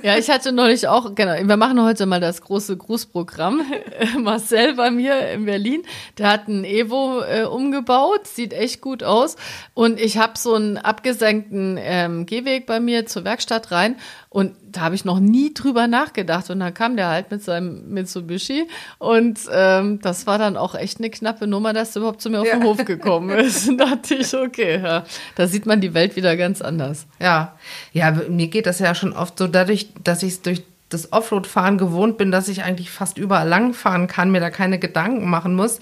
Ja, 0.04 0.16
ich 0.16 0.30
hatte 0.30 0.52
neulich 0.52 0.88
auch, 0.88 1.16
genau, 1.16 1.34
wir 1.34 1.58
machen 1.58 1.82
heute 1.82 2.06
mal 2.06 2.22
das 2.22 2.42
große 2.42 2.78
Grußprogramm. 2.78 3.62
Marcel 4.20 4.76
bei 4.76 4.92
mir 4.92 5.32
in 5.32 5.46
Berlin, 5.46 5.84
der 6.18 6.32
hat 6.32 6.48
einen 6.48 6.64
Evo 6.64 7.22
äh, 7.22 7.44
umgebaut, 7.44 8.28
sieht 8.28 8.54
echt 8.54 8.80
gut 8.80 9.04
aus. 9.04 9.36
Und 9.74 10.00
ich 10.00 10.18
habe 10.18 10.38
so 10.38 10.54
einen 10.54 10.78
abgesenkten 10.78 11.78
ähm, 11.80 12.26
Gehweg 12.26 12.68
bei 12.68 12.80
mir 12.80 13.08
zur 13.08 13.26
Werkstatt 13.26 13.72
rein 13.72 13.98
und 14.30 14.54
da 14.72 14.82
habe 14.82 14.96
ich 14.96 15.06
noch 15.06 15.20
nie 15.20 15.54
drüber 15.54 15.88
nachgedacht. 15.88 16.50
Und 16.50 16.60
dann 16.60 16.74
kam 16.74 16.98
der 16.98 17.08
halt 17.08 17.32
mit 17.32 17.44
seinem 17.44 17.90
Mitsubishi 17.94 18.68
und 19.00 19.40
ähm, 19.52 20.00
das 20.02 20.28
war 20.28 20.38
dann 20.38 20.58
auch 20.58 20.76
echt 20.76 21.00
eine 21.00 21.10
knappe 21.10 21.48
Nummer, 21.48 21.74
dass 21.74 21.96
er 21.96 22.02
überhaupt 22.02 22.22
zu 22.22 22.30
mir 22.30 22.42
auf 22.42 22.50
den 22.50 22.62
Ja. 22.62 22.66
Hof 22.66 22.84
gekommen 22.86 23.30
ist. 23.40 23.70
Und 23.70 23.78
da 23.78 23.86
dachte 23.96 24.16
ich, 24.16 24.34
okay, 24.36 24.82
ja, 24.84 25.06
da 25.36 25.48
sieht 25.48 25.66
man 25.66 25.82
die 25.82 25.94
Welt 25.94 26.16
wieder 26.16 26.36
ganz 26.36 26.62
anders. 26.62 27.08
Ja, 27.20 27.58
ja, 27.94 28.12
mir 28.12 28.48
geht 28.48 28.66
das 28.66 28.80
ja 28.80 28.94
schon 28.96 29.14
oft 29.14 29.38
so 29.38 29.48
dadurch, 29.48 29.90
dass 30.04 30.24
ich 30.24 30.34
es 30.34 30.42
durch 30.42 30.64
das 30.90 31.12
Offroad-Fahren 31.12 31.78
gewohnt 31.78 32.18
bin, 32.18 32.32
dass 32.32 32.48
ich 32.48 32.64
eigentlich 32.64 32.90
fast 32.90 33.18
überall 33.18 33.48
langfahren 33.48 34.08
kann, 34.08 34.32
mir 34.32 34.40
da 34.40 34.50
keine 34.50 34.80
Gedanken 34.80 35.30
machen 35.30 35.56
muss. 35.56 35.80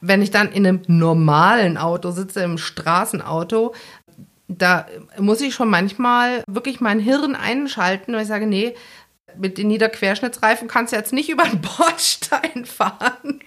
Wenn 0.00 0.22
ich 0.22 0.32
dann 0.32 0.50
in 0.50 0.66
einem 0.66 0.80
normalen 0.88 1.76
Auto 1.78 2.10
sitze, 2.10 2.40
im 2.42 2.58
Straßenauto, 2.58 3.72
da 4.58 4.86
muss 5.18 5.40
ich 5.40 5.54
schon 5.54 5.68
manchmal 5.68 6.42
wirklich 6.46 6.80
mein 6.80 6.98
Hirn 6.98 7.34
einschalten, 7.34 8.14
weil 8.14 8.22
ich 8.22 8.28
sage, 8.28 8.46
nee, 8.46 8.74
mit 9.36 9.58
den 9.58 9.68
Niederquerschnittsreifen 9.68 10.68
kannst 10.68 10.92
du 10.92 10.96
jetzt 10.96 11.12
nicht 11.12 11.28
über 11.30 11.44
den 11.44 11.60
Bordstein 11.60 12.64
fahren, 12.64 13.40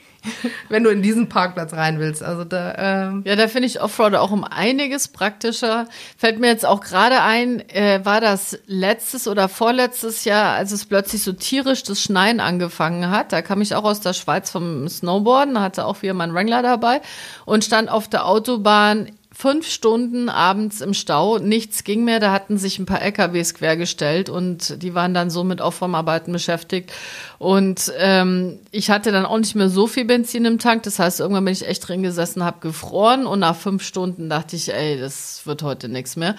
wenn 0.69 0.83
du 0.83 0.89
in 0.89 1.03
diesen 1.03 1.29
Parkplatz 1.29 1.73
rein 1.73 1.99
willst. 1.99 2.23
Also 2.23 2.43
da, 2.43 3.09
ähm, 3.09 3.23
Ja, 3.25 3.35
da 3.35 3.47
finde 3.47 3.67
ich 3.67 3.81
Offroad 3.81 4.15
auch 4.15 4.31
um 4.31 4.43
einiges 4.43 5.07
praktischer. 5.07 5.87
Fällt 6.17 6.39
mir 6.39 6.47
jetzt 6.47 6.65
auch 6.65 6.81
gerade 6.81 7.21
ein, 7.21 7.67
äh, 7.69 8.03
war 8.03 8.21
das 8.21 8.57
letztes 8.65 9.27
oder 9.27 9.49
vorletztes 9.49 10.25
Jahr, 10.25 10.53
als 10.53 10.71
es 10.71 10.85
plötzlich 10.85 11.21
so 11.21 11.33
tierisch 11.33 11.83
das 11.83 12.01
Schneien 12.01 12.39
angefangen 12.39 13.11
hat. 13.11 13.33
Da 13.33 13.43
kam 13.43 13.61
ich 13.61 13.75
auch 13.75 13.83
aus 13.83 13.99
der 13.99 14.13
Schweiz 14.13 14.49
vom 14.49 14.87
Snowboarden, 14.89 15.61
hatte 15.61 15.85
auch 15.85 16.01
wieder 16.01 16.15
meinen 16.15 16.33
Wrangler 16.33 16.63
dabei 16.63 17.01
und 17.45 17.63
stand 17.63 17.89
auf 17.89 18.07
der 18.07 18.25
Autobahn 18.25 19.11
fünf 19.37 19.67
Stunden 19.69 20.29
abends 20.29 20.79
im 20.79 20.93
Stau, 20.93 21.39
nichts 21.39 21.83
ging 21.83 22.05
mehr, 22.05 22.21
da 22.21 22.31
hatten 22.31 22.57
sich 22.57 22.79
ein 22.79 22.85
paar 22.85 23.01
LKWs 23.01 23.53
quergestellt 23.53 24.29
und 24.29 24.81
die 24.81 24.95
waren 24.95 25.13
dann 25.13 25.29
so 25.29 25.43
mit 25.43 25.59
Aufräumarbeiten 25.59 26.31
beschäftigt. 26.31 26.93
Und 27.37 27.91
ähm, 27.97 28.59
ich 28.71 28.89
hatte 28.89 29.11
dann 29.11 29.25
auch 29.25 29.37
nicht 29.37 29.55
mehr 29.55 29.67
so 29.67 29.87
viel 29.87 30.05
Benzin 30.05 30.45
im 30.45 30.57
Tank, 30.57 30.83
das 30.83 30.99
heißt, 30.99 31.19
irgendwann 31.19 31.43
bin 31.43 31.51
ich 31.51 31.67
echt 31.67 31.85
drin 31.85 32.01
gesessen, 32.01 32.45
habe 32.45 32.61
gefroren 32.61 33.27
und 33.27 33.39
nach 33.39 33.57
fünf 33.57 33.83
Stunden 33.83 34.29
dachte 34.29 34.55
ich, 34.55 34.73
ey, 34.73 34.97
das 34.97 35.41
wird 35.45 35.63
heute 35.63 35.89
nichts 35.89 36.15
mehr. 36.15 36.35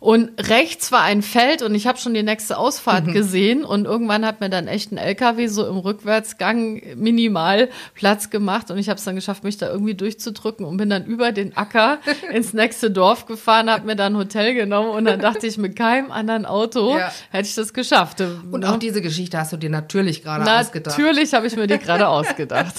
Und 0.00 0.30
rechts 0.48 0.92
war 0.92 1.02
ein 1.02 1.22
Feld 1.22 1.62
und 1.62 1.74
ich 1.74 1.86
habe 1.88 1.98
schon 1.98 2.14
die 2.14 2.22
nächste 2.22 2.56
Ausfahrt 2.56 3.06
gesehen 3.12 3.64
und 3.64 3.84
irgendwann 3.84 4.24
hat 4.24 4.40
mir 4.40 4.48
dann 4.48 4.68
echt 4.68 4.92
ein 4.92 4.96
LKW 4.96 5.48
so 5.48 5.66
im 5.66 5.76
Rückwärtsgang 5.78 6.80
minimal 6.96 7.68
Platz 7.94 8.30
gemacht 8.30 8.70
und 8.70 8.78
ich 8.78 8.88
habe 8.88 8.98
es 8.98 9.04
dann 9.04 9.16
geschafft, 9.16 9.44
mich 9.44 9.56
da 9.58 9.68
irgendwie 9.68 9.94
durchzudrücken 9.94 10.64
und 10.66 10.76
bin 10.76 10.88
dann 10.90 11.04
über 11.04 11.32
den 11.32 11.56
Acker 11.56 11.98
ins 12.32 12.52
nächste 12.52 12.90
Dorf 12.90 13.26
gefahren, 13.26 13.70
habe 13.70 13.86
mir 13.86 13.96
dann 13.96 14.14
ein 14.14 14.18
Hotel 14.18 14.54
genommen 14.54 14.90
und 14.90 15.04
dann 15.04 15.18
dachte 15.20 15.46
ich, 15.46 15.58
mit 15.58 15.74
keinem 15.76 16.12
anderen 16.12 16.46
Auto 16.46 16.96
Ja. 16.96 17.10
hätte 17.30 17.48
ich 17.48 17.54
das 17.54 17.72
geschafft. 17.74 18.20
und 18.20 18.60
Ne? 18.60 18.70
auch 18.72 18.78
diese 18.78 19.02
Geschichte 19.02 19.36
hast 19.38 19.52
du 19.52 19.56
dir 19.56 19.70
natürlich 19.70 20.22
gerade 20.22 20.44
ausgedacht. 20.60 20.96
Natürlich 20.98 21.34
habe 21.34 21.46
ich 21.46 21.56
mir 21.56 21.66
die 21.66 21.78
gerade 21.78 22.08
ausgedacht. 22.08 22.74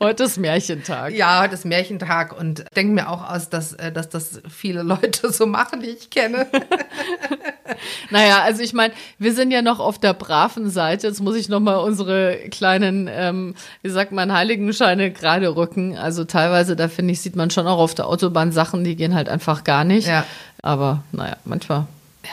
Heute 0.00 0.24
ist 0.24 0.38
Märchentag. 0.38 1.12
Ja, 1.14 1.42
heute 1.42 1.54
ist 1.54 1.64
Märchentag 1.64 2.38
und 2.38 2.64
denke 2.76 2.92
mir 2.94 3.08
auch 3.08 3.30
aus, 3.30 3.48
dass, 3.48 3.72
äh, 3.74 3.92
dass 3.92 4.08
das 4.08 4.40
viele 4.48 4.82
Leute 4.82 5.30
so 5.32 5.46
machen, 5.46 5.80
die 5.80 5.88
ich 5.90 6.10
kenne. 6.10 6.46
Naja, 8.10 8.42
also 8.42 8.62
ich 8.62 8.72
meine, 8.72 8.94
wir 9.18 9.32
sind 9.32 9.50
ja 9.50 9.62
noch 9.62 9.80
auf 9.80 9.98
der 9.98 10.14
braven 10.14 10.70
Seite. 10.70 11.06
Jetzt 11.06 11.20
muss 11.20 11.36
ich 11.36 11.48
noch 11.48 11.60
mal 11.60 11.76
unsere 11.76 12.36
kleinen, 12.50 13.08
ähm, 13.10 13.54
wie 13.82 13.90
sagt 13.90 14.12
man, 14.12 14.32
Heiligenscheine 14.32 15.10
gerade 15.10 15.56
rücken. 15.56 15.96
Also 15.96 16.24
teilweise, 16.24 16.76
da 16.76 16.88
finde 16.88 17.12
ich, 17.12 17.20
sieht 17.20 17.36
man 17.36 17.50
schon 17.50 17.66
auch 17.66 17.78
auf 17.78 17.94
der 17.94 18.06
Autobahn 18.06 18.52
Sachen, 18.52 18.84
die 18.84 18.96
gehen 18.96 19.14
halt 19.14 19.28
einfach 19.28 19.64
gar 19.64 19.84
nicht. 19.84 20.08
Ja. 20.08 20.24
Aber 20.62 21.02
naja, 21.12 21.36
manchmal 21.44 21.86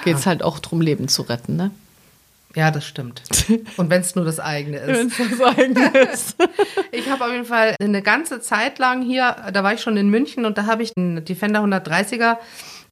geht's 0.03 0.25
halt 0.25 0.43
auch 0.43 0.59
drum, 0.59 0.81
Leben 0.81 1.07
zu 1.07 1.23
retten, 1.23 1.55
ne? 1.55 1.71
Ja, 2.53 2.69
das 2.69 2.85
stimmt. 2.85 3.21
Und 3.77 3.89
wenn 3.89 4.01
es 4.01 4.15
nur 4.15 4.25
das 4.25 4.41
eigene 4.41 4.77
ist. 4.77 5.17
Wenn's 5.17 5.37
das 5.39 5.57
eigene 5.57 5.87
ist. 6.13 6.35
Ich 6.91 7.09
habe 7.09 7.23
auf 7.23 7.31
jeden 7.31 7.45
Fall 7.45 7.75
eine 7.81 8.01
ganze 8.01 8.41
Zeit 8.41 8.77
lang 8.77 9.01
hier, 9.01 9.37
da 9.53 9.63
war 9.63 9.73
ich 9.73 9.81
schon 9.81 9.95
in 9.95 10.09
München 10.09 10.45
und 10.45 10.57
da 10.57 10.65
habe 10.65 10.83
ich 10.83 10.93
den 10.93 11.23
Defender 11.23 11.61
130er 11.61 12.37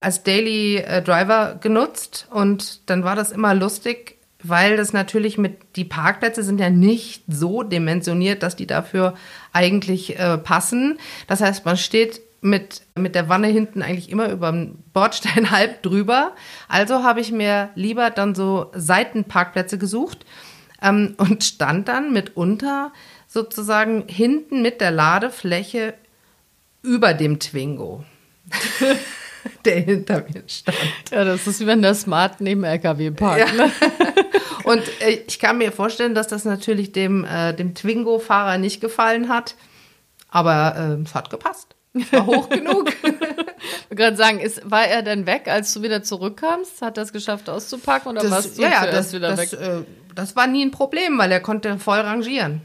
als 0.01 0.23
Daily 0.23 0.77
äh, 0.77 1.01
Driver 1.01 1.57
genutzt 1.59 2.27
und 2.31 2.89
dann 2.89 3.03
war 3.03 3.15
das 3.15 3.31
immer 3.31 3.53
lustig, 3.53 4.17
weil 4.41 4.77
das 4.77 4.93
natürlich 4.93 5.37
mit, 5.37 5.57
die 5.75 5.83
Parkplätze 5.83 6.43
sind 6.43 6.59
ja 6.59 6.69
nicht 6.69 7.23
so 7.27 7.63
dimensioniert, 7.63 8.41
dass 8.41 8.55
die 8.55 8.67
dafür 8.67 9.15
eigentlich 9.51 10.17
äh, 10.17 10.37
passen. 10.37 10.97
Das 11.27 11.41
heißt, 11.41 11.65
man 11.65 11.75
steht 11.75 12.21
mit, 12.41 12.83
mit 12.95 13.15
der 13.15 13.27
Wanne 13.27 13.47
hinten 13.47 13.81
eigentlich 13.81 14.09
immer 14.09 14.29
über 14.29 14.51
dem 14.51 14.75
Bordstein 14.93 15.51
halb 15.51 15.83
drüber. 15.83 16.31
Also 16.69 17.03
habe 17.03 17.19
ich 17.19 17.33
mir 17.33 17.69
lieber 17.75 18.09
dann 18.11 18.33
so 18.33 18.71
Seitenparkplätze 18.73 19.77
gesucht 19.77 20.25
ähm, 20.81 21.15
und 21.17 21.43
stand 21.43 21.89
dann 21.89 22.13
mitunter 22.13 22.93
sozusagen 23.27 24.05
hinten 24.07 24.61
mit 24.61 24.79
der 24.79 24.91
Ladefläche 24.91 25.93
über 26.81 27.13
dem 27.13 27.39
Twingo. 27.39 28.05
der 29.65 29.79
hinter 29.79 30.23
mir 30.31 30.43
stand. 30.47 30.77
Ja, 31.11 31.23
das 31.23 31.47
ist 31.47 31.59
wie 31.59 31.67
wenn 31.67 31.81
der 31.81 31.95
Smart 31.95 32.41
neben 32.41 32.63
LKW 32.63 33.11
parkt. 33.11 33.39
Ja. 33.39 33.65
Ne? 33.65 33.71
Und 34.63 34.83
äh, 35.01 35.21
ich 35.27 35.39
kann 35.39 35.57
mir 35.57 35.71
vorstellen, 35.71 36.13
dass 36.13 36.27
das 36.27 36.45
natürlich 36.45 36.91
dem, 36.91 37.25
äh, 37.25 37.53
dem 37.53 37.73
Twingo-Fahrer 37.73 38.57
nicht 38.57 38.81
gefallen 38.81 39.29
hat. 39.29 39.55
Aber 40.29 40.75
äh, 40.77 41.03
es 41.03 41.15
hat 41.15 41.29
gepasst. 41.29 41.75
War 42.11 42.25
hoch 42.25 42.49
genug. 42.49 42.91
Ich 43.61 43.91
wollte 43.91 44.03
gerade 44.03 44.17
sagen, 44.17 44.39
ist, 44.39 44.69
war 44.69 44.87
er 44.87 45.01
denn 45.01 45.25
weg, 45.25 45.47
als 45.47 45.73
du 45.73 45.81
wieder 45.81 46.01
zurückkamst? 46.01 46.81
Hat 46.81 46.97
er 46.97 47.03
es 47.03 47.11
geschafft 47.11 47.49
auszupacken 47.49 48.11
oder 48.11 48.21
das, 48.21 48.31
warst 48.31 48.57
du 48.57 48.61
ja, 48.61 48.69
ja, 48.69 48.85
das, 48.85 49.11
wieder 49.11 49.35
das, 49.35 49.51
weg? 49.51 49.59
Äh, 49.59 49.81
das 50.15 50.35
war 50.35 50.47
nie 50.47 50.63
ein 50.63 50.71
Problem, 50.71 51.17
weil 51.17 51.31
er 51.31 51.41
konnte 51.41 51.77
voll 51.77 51.99
rangieren. 51.99 52.61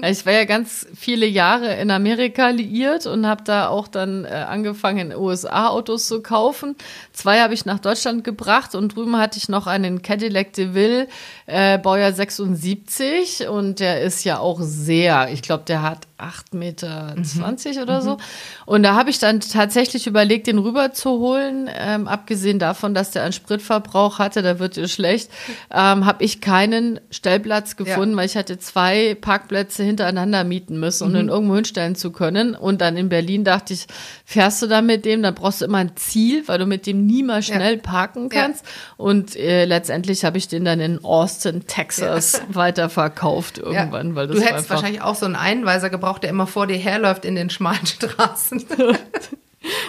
Ich 0.00 0.24
war 0.24 0.32
ja 0.32 0.44
ganz 0.44 0.86
viele 0.94 1.26
Jahre 1.26 1.74
in 1.76 1.90
Amerika 1.90 2.48
liiert 2.48 3.06
und 3.06 3.26
habe 3.26 3.44
da 3.44 3.68
auch 3.68 3.88
dann 3.88 4.24
äh, 4.24 4.28
angefangen, 4.28 5.14
USA 5.14 5.68
Autos 5.68 6.06
zu 6.06 6.22
kaufen. 6.22 6.76
Zwei 7.12 7.40
habe 7.40 7.54
ich 7.54 7.66
nach 7.66 7.78
Deutschland 7.78 8.24
gebracht 8.24 8.74
und 8.74 8.96
drüben 8.96 9.18
hatte 9.18 9.38
ich 9.38 9.48
noch 9.48 9.66
einen 9.66 10.02
Cadillac 10.02 10.52
DeVille, 10.54 11.08
äh, 11.52 11.78
Baujahr 11.78 12.12
76 12.12 13.46
und 13.46 13.78
der 13.78 14.00
ist 14.00 14.24
ja 14.24 14.38
auch 14.38 14.58
sehr, 14.62 15.28
ich 15.30 15.42
glaube, 15.42 15.64
der 15.66 15.82
hat 15.82 16.06
8,20 16.18 16.56
Meter 16.56 17.14
mhm. 17.16 17.82
oder 17.82 18.00
so. 18.00 18.16
Und 18.64 18.84
da 18.84 18.94
habe 18.94 19.10
ich 19.10 19.18
dann 19.18 19.40
tatsächlich 19.40 20.06
überlegt, 20.06 20.46
den 20.46 20.58
rüber 20.58 20.92
zu 20.92 21.10
holen. 21.10 21.68
Ähm, 21.74 22.08
abgesehen 22.08 22.58
davon, 22.58 22.94
dass 22.94 23.10
der 23.10 23.24
einen 23.24 23.32
Spritverbrauch 23.32 24.18
hatte, 24.18 24.40
da 24.42 24.58
wird 24.58 24.76
dir 24.76 24.88
schlecht, 24.88 25.30
ähm, 25.70 26.06
habe 26.06 26.24
ich 26.24 26.40
keinen 26.40 27.00
Stellplatz 27.10 27.76
gefunden, 27.76 28.12
ja. 28.12 28.18
weil 28.18 28.26
ich 28.26 28.36
hatte 28.36 28.58
zwei 28.58 29.14
Parkplätze 29.20 29.82
hintereinander 29.82 30.44
mieten 30.44 30.78
müssen, 30.80 31.04
um 31.04 31.10
mhm. 31.10 31.16
den 31.16 31.28
irgendwo 31.28 31.56
hinstellen 31.56 31.96
zu 31.96 32.12
können. 32.12 32.54
Und 32.54 32.80
dann 32.80 32.96
in 32.96 33.08
Berlin 33.08 33.44
dachte 33.44 33.74
ich, 33.74 33.86
fährst 34.24 34.62
du 34.62 34.68
da 34.68 34.80
mit 34.80 35.04
dem, 35.04 35.22
dann 35.22 35.34
brauchst 35.34 35.60
du 35.60 35.64
immer 35.64 35.78
ein 35.78 35.96
Ziel, 35.96 36.44
weil 36.46 36.58
du 36.58 36.66
mit 36.66 36.86
dem 36.86 37.04
nie 37.04 37.22
mal 37.22 37.42
schnell 37.42 37.76
ja. 37.76 37.82
parken 37.82 38.28
kannst. 38.28 38.64
Ja. 38.64 38.70
Und 38.96 39.36
äh, 39.36 39.64
letztendlich 39.64 40.24
habe 40.24 40.38
ich 40.38 40.48
den 40.48 40.64
dann 40.64 40.80
in 40.80 40.98
Austin, 41.46 41.66
Texas 41.66 42.42
weiterverkauft 42.48 43.58
irgendwann. 43.58 44.14
Weil 44.14 44.28
das 44.28 44.36
du 44.36 44.42
hättest 44.42 44.70
wahrscheinlich 44.70 45.02
auch 45.02 45.16
so 45.16 45.26
einen 45.26 45.36
Einweiser 45.36 45.90
gebraucht 45.90 46.12
auch, 46.12 46.18
der 46.18 46.30
immer 46.30 46.46
vor 46.46 46.66
dir 46.66 46.76
herläuft 46.76 47.24
in 47.24 47.34
den 47.34 47.50
schmalen 47.50 47.86
Straßen. 47.86 48.64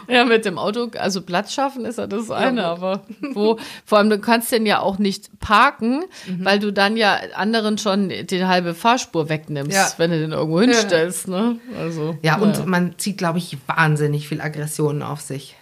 Ja, 0.08 0.24
mit 0.24 0.46
dem 0.46 0.60
Auto, 0.60 0.92
also 1.00 1.24
Platz 1.24 1.52
schaffen 1.52 1.86
ist 1.86 1.98
ja 1.98 2.06
das 2.06 2.30
eine, 2.30 2.62
ja, 2.62 2.72
aber 2.74 3.02
wo, 3.34 3.58
vor 3.84 3.98
allem 3.98 4.12
du 4.12 4.20
kannst 4.20 4.52
den 4.52 4.68
ja 4.68 4.80
auch 4.80 5.00
nicht 5.00 5.40
parken, 5.40 6.04
mhm. 6.28 6.46
weil 6.46 6.60
du 6.60 6.72
dann 6.72 6.96
ja 6.96 7.18
anderen 7.34 7.80
schon 7.80 8.10
die 8.10 8.46
halbe 8.46 8.76
Fahrspur 8.76 9.30
wegnimmst, 9.30 9.76
ja. 9.76 9.92
wenn 9.98 10.12
du 10.12 10.20
den 10.20 10.32
irgendwo 10.32 10.62
hinstellst, 10.62 11.28
ja. 11.28 11.34
ne? 11.34 11.60
Also. 11.80 12.16
Ja, 12.22 12.38
und 12.38 12.68
man 12.68 13.00
zieht, 13.00 13.18
glaube 13.18 13.40
ich, 13.40 13.58
wahnsinnig 13.66 14.28
viel 14.28 14.42
Aggressionen 14.42 15.02
auf 15.02 15.22
sich. 15.22 15.56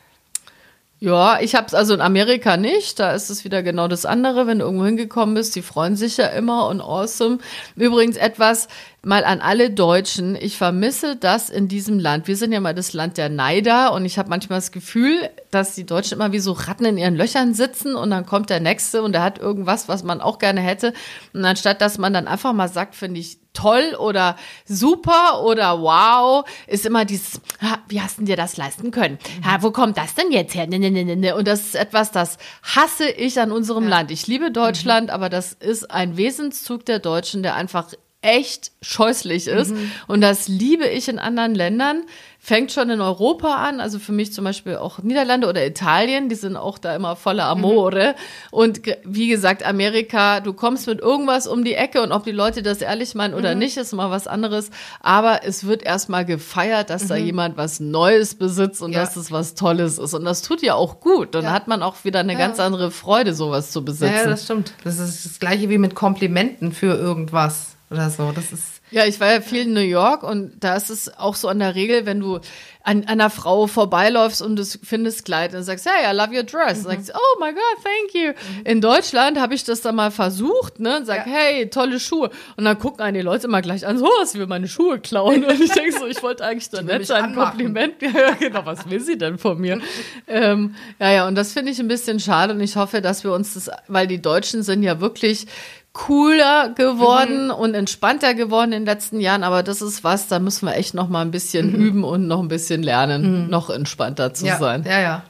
Ja, 1.04 1.40
ich 1.42 1.56
habe 1.56 1.66
es 1.66 1.74
also 1.74 1.96
in 1.96 2.02
Amerika 2.02 2.58
nicht. 2.58 3.00
Da 3.00 3.14
ist 3.14 3.32
es 3.32 3.44
wieder 3.44 3.64
genau 3.64 3.88
das 3.88 4.06
andere. 4.06 4.46
Wenn 4.46 4.60
du 4.60 4.66
irgendwo 4.66 4.86
hingekommen 4.86 5.34
bist, 5.34 5.56
die 5.56 5.64
freuen 5.64 5.96
sich 5.96 6.18
ja 6.18 6.28
immer 6.28 6.68
und 6.68 6.80
awesome. 6.80 7.40
Übrigens 7.76 8.18
etwas, 8.18 8.68
mal 9.04 9.24
an 9.24 9.42
alle 9.42 9.72
Deutschen, 9.72 10.36
ich 10.36 10.58
vermisse 10.58 11.16
das 11.16 11.50
in 11.50 11.68
diesem 11.68 11.98
Land. 11.98 12.28
Wir 12.28 12.38
sind 12.38 12.52
ja 12.52 12.60
mal 12.60 12.76
das 12.76 12.94
Land 12.94 13.18
der 13.18 13.30
Neider 13.30 13.94
und 13.94 14.06
ich 14.06 14.20
habe 14.20 14.30
manchmal 14.30 14.60
das 14.60 14.72
Gefühl, 14.72 15.28
dass 15.50 15.74
die 15.74 15.88
Deutschen 15.88 16.20
immer 16.20 16.32
wie 16.32 16.40
so 16.40 16.52
Ratten 16.52 16.86
in 16.86 16.98
ihren 16.98 17.16
Löchern 17.16 17.56
sitzen 17.56 17.96
und 17.96 18.12
dann 18.12 18.28
kommt 18.28 18.52
der 18.52 18.60
Nächste 18.60 19.02
und 19.02 19.14
der 19.14 19.24
hat 19.24 19.40
irgendwas, 19.40 19.88
was 19.88 20.04
man 20.04 20.22
auch 20.22 20.38
gerne 20.38 20.62
hätte. 20.62 20.94
Und 21.34 21.44
anstatt, 21.44 21.82
dass 21.82 21.98
man 21.98 22.14
dann 22.14 22.28
einfach 22.28 22.54
mal 22.54 22.68
sagt, 22.68 22.94
finde 22.94 23.20
ich 23.20 23.40
toll 23.54 23.96
oder 24.00 24.38
super 24.66 25.44
oder 25.44 25.82
wow, 25.82 26.46
ist 26.68 26.86
immer 26.86 27.04
dieses, 27.04 27.42
wie 27.88 28.02
hast 28.02 28.20
du 28.20 28.24
dir 28.24 28.38
das 28.38 28.56
leisten 28.56 28.92
können? 28.92 29.18
Ha, 29.44 29.58
wo 29.62 29.72
kommt 29.72 29.98
das 29.98 30.14
denn 30.14 30.32
jetzt 30.32 30.54
her? 30.54 30.68
Ne, 30.68 30.78
ne, 30.78 30.92
ne, 30.92 31.16
ne. 31.16 31.36
Und 31.36 31.48
das 31.48 31.62
ist 31.62 31.76
etwas, 31.76 32.12
das 32.12 32.38
hasse 32.62 33.10
ich 33.10 33.40
an 33.42 33.52
unserem 33.52 33.86
ja. 33.86 33.90
Land. 33.90 34.12
Ich 34.12 34.28
liebe 34.28 34.52
Deutschland, 34.52 35.08
mhm. 35.08 35.14
aber 35.14 35.30
das 35.30 35.54
ist 35.54 35.90
ein 35.90 36.18
Wesenszug 36.18 36.86
der 36.86 37.00
Deutschen, 37.00 37.42
der 37.42 37.56
einfach 37.56 37.88
echt 38.22 38.72
scheußlich 38.84 39.48
ist. 39.48 39.72
Mhm. 39.72 39.92
Und 40.08 40.22
das 40.22 40.48
liebe 40.48 40.88
ich 40.88 41.08
in 41.08 41.20
anderen 41.20 41.56
Ländern. 41.56 42.04
Fängt 42.44 42.72
schon 42.72 42.90
in 42.90 43.02
Europa 43.02 43.54
an, 43.54 43.80
also 43.80 44.00
für 44.00 44.14
mich 44.14 44.34
zum 44.34 44.46
Beispiel 44.46 44.76
auch 44.78 44.98
Niederlande 45.04 45.48
oder 45.48 45.64
Italien, 45.64 46.28
die 46.28 46.34
sind 46.34 46.56
auch 46.56 46.80
da 46.80 46.96
immer 46.96 47.16
voller 47.16 47.46
Amore. 47.46 48.16
Mhm. 48.16 48.48
Und 48.50 48.82
wie 49.04 49.28
gesagt, 49.28 49.64
Amerika, 49.64 50.40
du 50.40 50.54
kommst 50.54 50.88
mit 50.88 51.00
irgendwas 51.02 51.46
um 51.46 51.64
die 51.64 51.76
Ecke 51.76 52.02
und 52.02 52.12
ob 52.12 52.24
die 52.24 52.32
Leute 52.32 52.64
das 52.64 52.82
ehrlich 52.82 53.14
meinen 53.14 53.36
oder 53.36 53.54
mhm. 53.54 53.60
nicht, 53.60 53.78
ist 53.78 53.94
mal 53.94 54.10
was 54.10 54.26
anderes. 54.26 54.72
Aber 55.02 55.42
es 55.44 55.68
wird 55.68 55.84
erstmal 55.84 56.26
gefeiert, 56.26 56.90
dass 56.90 57.06
da 57.06 57.16
mhm. 57.16 57.26
jemand 57.26 57.58
was 57.58 57.80
Neues 57.80 58.34
besitzt 58.34 58.82
und 58.82 58.94
ja. 58.94 59.02
dass 59.02 59.16
es 59.18 59.32
was 59.32 59.54
Tolles 59.54 60.00
ist. 60.00 60.16
Und 60.16 60.26
das 60.26 60.42
tut 60.42 60.64
ja 60.64 60.74
auch 60.74 61.00
gut. 61.00 61.36
Dann 61.36 61.44
ja. 61.44 61.52
hat 61.52 61.68
man 61.68 61.84
auch 61.84 62.04
wieder 62.06 62.22
eine 62.22 62.34
ja. 62.34 62.40
ganz 62.40 62.60
andere 62.60 62.90
Freude, 62.90 63.36
sowas 63.36 63.70
zu 63.70 63.86
besitzen. 63.86 64.16
Ja, 64.16 64.28
das 64.28 64.46
stimmt. 64.46 64.74
Das 64.84 64.98
ist 64.98 65.26
das 65.26 65.40
Gleiche 65.40 65.70
wie 65.70 65.78
mit 65.78 65.94
Komplimenten 65.94 66.72
für 66.72 66.96
irgendwas 66.96 67.71
oder 67.91 68.10
so. 68.10 68.32
Das 68.32 68.51
ist 68.51 68.82
ja, 68.91 69.06
ich 69.06 69.21
war 69.21 69.32
ja 69.32 69.41
viel 69.41 69.62
in 69.62 69.73
New 69.73 69.80
York 69.80 70.21
und 70.21 70.51
da 70.60 70.75
ist 70.75 70.89
es 70.89 71.17
auch 71.17 71.36
so 71.36 71.47
an 71.47 71.60
der 71.60 71.75
Regel, 71.75 72.06
wenn 72.06 72.19
du 72.19 72.39
an, 72.84 73.06
einer 73.06 73.30
Frau 73.30 73.67
vorbeiläufst 73.67 74.41
und 74.41 74.58
du 74.58 74.65
findest 74.65 75.23
Kleid 75.23 75.56
und 75.56 75.63
sagst, 75.63 75.86
hey, 75.86 76.12
I 76.12 76.17
love 76.17 76.36
your 76.36 76.43
dress. 76.43 76.80
Mhm. 76.80 76.89
Sagst, 76.89 77.13
oh 77.15 77.39
my 77.39 77.54
God, 77.54 77.84
thank 77.84 78.13
you. 78.13 78.32
Mhm. 78.32 78.65
In 78.65 78.82
Deutschland 78.82 79.39
habe 79.39 79.54
ich 79.54 79.63
das 79.63 79.80
dann 79.80 79.95
mal 79.95 80.12
versucht, 80.12 80.82
ne, 80.82 80.97
und 80.97 81.06
sag, 81.06 81.25
ja. 81.25 81.32
hey, 81.32 81.69
tolle 81.69 82.01
Schuhe. 82.01 82.32
Und 82.58 82.65
dann 82.65 82.77
gucken 82.80 83.01
einen 83.01 83.13
die 83.13 83.21
Leute 83.21 83.47
immer 83.47 83.62
gleich 83.62 83.88
an, 83.88 83.97
so, 83.97 84.10
was 84.19 84.36
will 84.36 84.47
meine 84.47 84.67
Schuhe 84.67 84.99
klauen? 84.99 85.45
Und 85.45 85.62
ich 85.62 85.71
denke 85.71 85.97
so, 85.97 86.06
ich 86.06 86.21
wollte 86.21 86.43
eigentlich 86.43 86.69
so 86.69 86.82
nett 86.82 87.06
sein, 87.06 87.23
ein 87.25 87.36
Kompliment. 87.36 87.95
Ja, 88.01 88.32
genau, 88.32 88.65
was 88.65 88.89
will 88.89 88.99
sie 88.99 89.17
denn 89.17 89.38
von 89.38 89.60
mir? 89.60 89.80
ähm, 90.27 90.75
ja, 90.99 91.12
ja, 91.12 91.27
und 91.27 91.36
das 91.36 91.54
finde 91.54 91.71
ich 91.71 91.80
ein 91.80 91.88
bisschen 91.88 92.19
schade 92.19 92.54
und 92.54 92.60
ich 92.60 92.75
hoffe, 92.75 92.99
dass 93.01 93.23
wir 93.23 93.32
uns 93.32 93.54
das, 93.54 93.69
weil 93.88 94.06
die 94.06 94.21
Deutschen 94.21 94.63
sind 94.63 94.84
ja 94.84 94.99
wirklich 94.99 95.47
cooler 95.93 96.69
geworden 96.69 97.45
mhm. 97.45 97.51
und 97.51 97.73
entspannter 97.73 98.34
geworden 98.34 98.71
in 98.71 98.82
den 98.82 98.86
letzten 98.86 99.19
Jahren, 99.19 99.43
aber 99.43 99.62
das 99.62 99.82
ist 99.82 100.04
was, 100.04 100.27
da 100.27 100.39
müssen 100.39 100.65
wir 100.65 100.75
echt 100.75 100.93
noch 100.93 101.10
mal 101.10 101.21
ein 101.21 101.32
bisschen 101.32 101.73
mhm. 101.73 101.75
üben 101.75 102.04
und 102.04 102.27
noch 102.27 102.39
ein 102.39 102.47
bisschen 102.47 102.82
lernen, 102.82 103.43
mhm. 103.43 103.49
noch 103.49 103.69
entspannter 103.69 104.34
zu 104.34 104.45
ja, 104.45 104.58
sein. 104.58 104.84
Ja, 104.88 104.99
ja. 104.99 105.23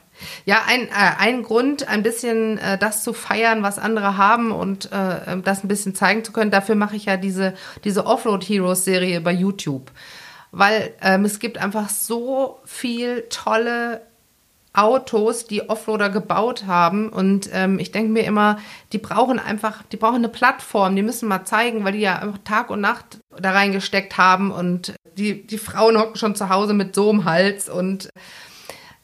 Ja, 0.45 0.61
ein, 0.67 0.81
äh, 0.87 0.91
ein 1.17 1.41
Grund, 1.41 1.87
ein 1.87 2.03
bisschen 2.03 2.59
äh, 2.59 2.77
das 2.77 3.03
zu 3.03 3.11
feiern, 3.11 3.63
was 3.63 3.79
andere 3.79 4.17
haben 4.17 4.51
und 4.51 4.91
äh, 4.91 5.41
das 5.43 5.63
ein 5.63 5.67
bisschen 5.67 5.95
zeigen 5.95 6.23
zu 6.23 6.31
können. 6.31 6.51
Dafür 6.51 6.75
mache 6.75 6.95
ich 6.95 7.05
ja 7.05 7.17
diese, 7.17 7.55
diese 7.83 8.05
Offroad 8.05 8.43
Heroes 8.43 8.85
Serie 8.85 9.19
bei 9.21 9.31
YouTube. 9.31 9.89
Weil 10.51 10.93
ähm, 11.01 11.25
es 11.25 11.39
gibt 11.39 11.57
einfach 11.57 11.89
so 11.89 12.59
viel 12.65 13.23
tolle 13.29 14.01
Autos, 14.73 15.45
die 15.45 15.69
Offroader 15.69 16.09
gebaut 16.09 16.65
haben. 16.65 17.09
Und 17.09 17.49
ähm, 17.51 17.79
ich 17.79 17.91
denke 17.91 18.11
mir 18.11 18.23
immer, 18.23 18.57
die 18.93 18.97
brauchen 18.97 19.39
einfach, 19.39 19.83
die 19.83 19.97
brauchen 19.97 20.17
eine 20.17 20.29
Plattform, 20.29 20.95
die 20.95 21.03
müssen 21.03 21.27
mal 21.27 21.43
zeigen, 21.43 21.83
weil 21.83 21.93
die 21.93 21.99
ja 21.99 22.19
einfach 22.19 22.39
Tag 22.43 22.69
und 22.69 22.81
Nacht 22.81 23.19
da 23.37 23.51
reingesteckt 23.51 24.17
haben. 24.17 24.51
Und 24.51 24.93
die, 25.17 25.45
die 25.45 25.57
Frauen 25.57 25.97
hocken 25.97 26.15
schon 26.15 26.35
zu 26.35 26.49
Hause 26.49 26.73
mit 26.73 26.95
so 26.95 27.09
einem 27.09 27.25
Hals. 27.25 27.69
Und 27.69 28.09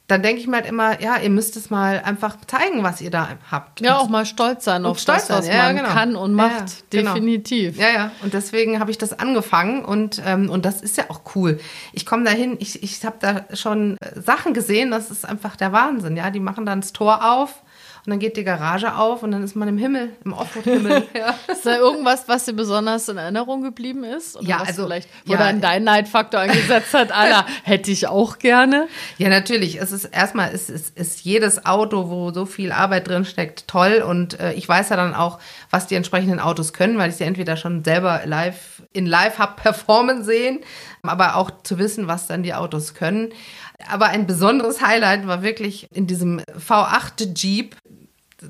dann 0.07 0.23
denke 0.23 0.39
ich 0.39 0.47
mir 0.47 0.57
halt 0.57 0.65
immer, 0.65 1.01
ja, 1.01 1.17
ihr 1.17 1.29
müsst 1.29 1.57
es 1.57 1.69
mal 1.69 2.01
einfach 2.03 2.37
zeigen, 2.47 2.81
was 2.81 3.01
ihr 3.01 3.11
da 3.11 3.27
habt. 3.51 3.81
Ja, 3.81 3.97
auch 3.97 4.07
mal 4.07 4.25
stolz 4.25 4.63
sein 4.63 4.85
auf 4.85 4.99
stolz 4.99 5.27
das, 5.27 5.39
was 5.39 5.47
ja, 5.47 5.63
man 5.63 5.75
genau. 5.75 5.89
kann 5.89 6.15
und 6.15 6.33
macht. 6.33 6.69
Ja, 6.93 7.01
genau. 7.01 7.13
Definitiv. 7.13 7.75
Genau. 7.75 7.87
Ja, 7.87 7.93
ja. 7.93 8.11
Und 8.23 8.33
deswegen 8.33 8.79
habe 8.79 8.89
ich 8.89 8.97
das 8.97 9.19
angefangen 9.19 9.83
und, 9.83 10.21
ähm, 10.25 10.49
und 10.49 10.65
das 10.65 10.81
ist 10.81 10.95
ja 10.95 11.05
auch 11.09 11.21
cool. 11.35 11.59
Ich 11.91 12.05
komme 12.05 12.23
dahin, 12.23 12.55
ich, 12.59 12.83
ich 12.83 13.03
habe 13.03 13.17
da 13.19 13.45
schon 13.53 13.97
Sachen 14.15 14.53
gesehen, 14.53 14.91
das 14.91 15.11
ist 15.11 15.25
einfach 15.25 15.57
der 15.57 15.73
Wahnsinn. 15.73 16.15
Ja, 16.15 16.31
die 16.31 16.39
machen 16.39 16.65
dann 16.65 16.79
das 16.79 16.93
Tor 16.93 17.29
auf 17.29 17.63
und 18.07 18.11
dann 18.11 18.19
geht 18.19 18.37
die 18.37 18.45
Garage 18.45 18.95
auf 18.95 19.21
und 19.21 19.31
dann 19.31 19.43
ist 19.43 19.57
man 19.57 19.67
im 19.67 19.77
Himmel, 19.77 20.11
im 20.23 20.31
Offroad-Himmel. 20.31 21.03
ja. 21.13 21.35
Ist 21.51 21.65
da 21.65 21.75
irgendwas, 21.75 22.29
was 22.29 22.45
dir 22.45 22.53
besonders 22.53 23.09
in 23.09 23.17
Erinnerung 23.17 23.63
geblieben 23.63 24.05
ist? 24.05 24.37
Oder 24.37 24.47
ja, 24.47 24.57
also. 24.65 24.85
Vielleicht, 24.85 25.09
wo 25.25 25.33
ja, 25.33 25.39
dann 25.39 25.59
dein 25.59 25.83
Neidfaktor 25.83 26.39
angesetzt 26.39 26.93
hat, 26.93 27.11
Alter, 27.11 27.45
hätte 27.63 27.91
ich 27.91 28.07
auch 28.07 28.39
gerne. 28.39 28.87
Ja, 29.17 29.27
natürlich. 29.27 29.81
Es 29.81 29.91
ist 29.91 30.05
erstmal, 30.05 30.53
ist, 30.53 30.69
ist, 30.69 30.97
ist 30.97 31.25
jedes 31.25 31.65
Auto, 31.65 32.09
wo 32.09 32.31
so 32.31 32.45
viel 32.45 32.71
Arbeit 32.71 33.09
drin 33.09 33.25
steckt, 33.25 33.67
toll. 33.67 34.01
Und 34.07 34.39
äh, 34.39 34.53
ich 34.53 34.69
weiß 34.69 34.87
ja 34.87 34.95
dann 34.95 35.13
auch, 35.13 35.39
was 35.69 35.87
die 35.87 35.95
entsprechenden 35.95 36.39
Autos 36.39 36.71
können, 36.71 36.97
weil 36.97 37.09
ich 37.09 37.17
sie 37.17 37.25
entweder 37.25 37.57
schon 37.57 37.83
selber 37.83 38.21
live, 38.23 38.83
in 38.93 39.05
live 39.05 39.37
habe 39.37 39.55
performen 39.61 40.23
sehen, 40.23 40.61
aber 41.03 41.35
auch 41.35 41.51
zu 41.63 41.77
wissen, 41.77 42.07
was 42.07 42.27
dann 42.27 42.41
die 42.41 42.53
Autos 42.53 42.93
können. 42.93 43.33
Aber 43.89 44.07
ein 44.07 44.25
besonderes 44.25 44.81
Highlight 44.81 45.27
war 45.27 45.43
wirklich 45.43 45.87
in 45.93 46.07
diesem 46.07 46.39
V8 46.39 47.35
Jeep 47.35 47.75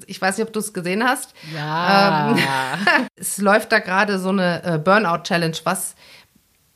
ich 0.05 0.21
weiß 0.21 0.37
nicht, 0.37 0.47
ob 0.47 0.53
du 0.53 0.59
es 0.59 0.73
gesehen 0.73 1.03
hast. 1.03 1.33
Ja. 1.53 2.31
Ähm, 2.31 2.37
es 3.15 3.37
läuft 3.37 3.71
da 3.71 3.79
gerade 3.79 4.19
so 4.19 4.29
eine 4.29 4.63
äh, 4.63 4.77
Burnout-Challenge, 4.77 5.57
was 5.63 5.95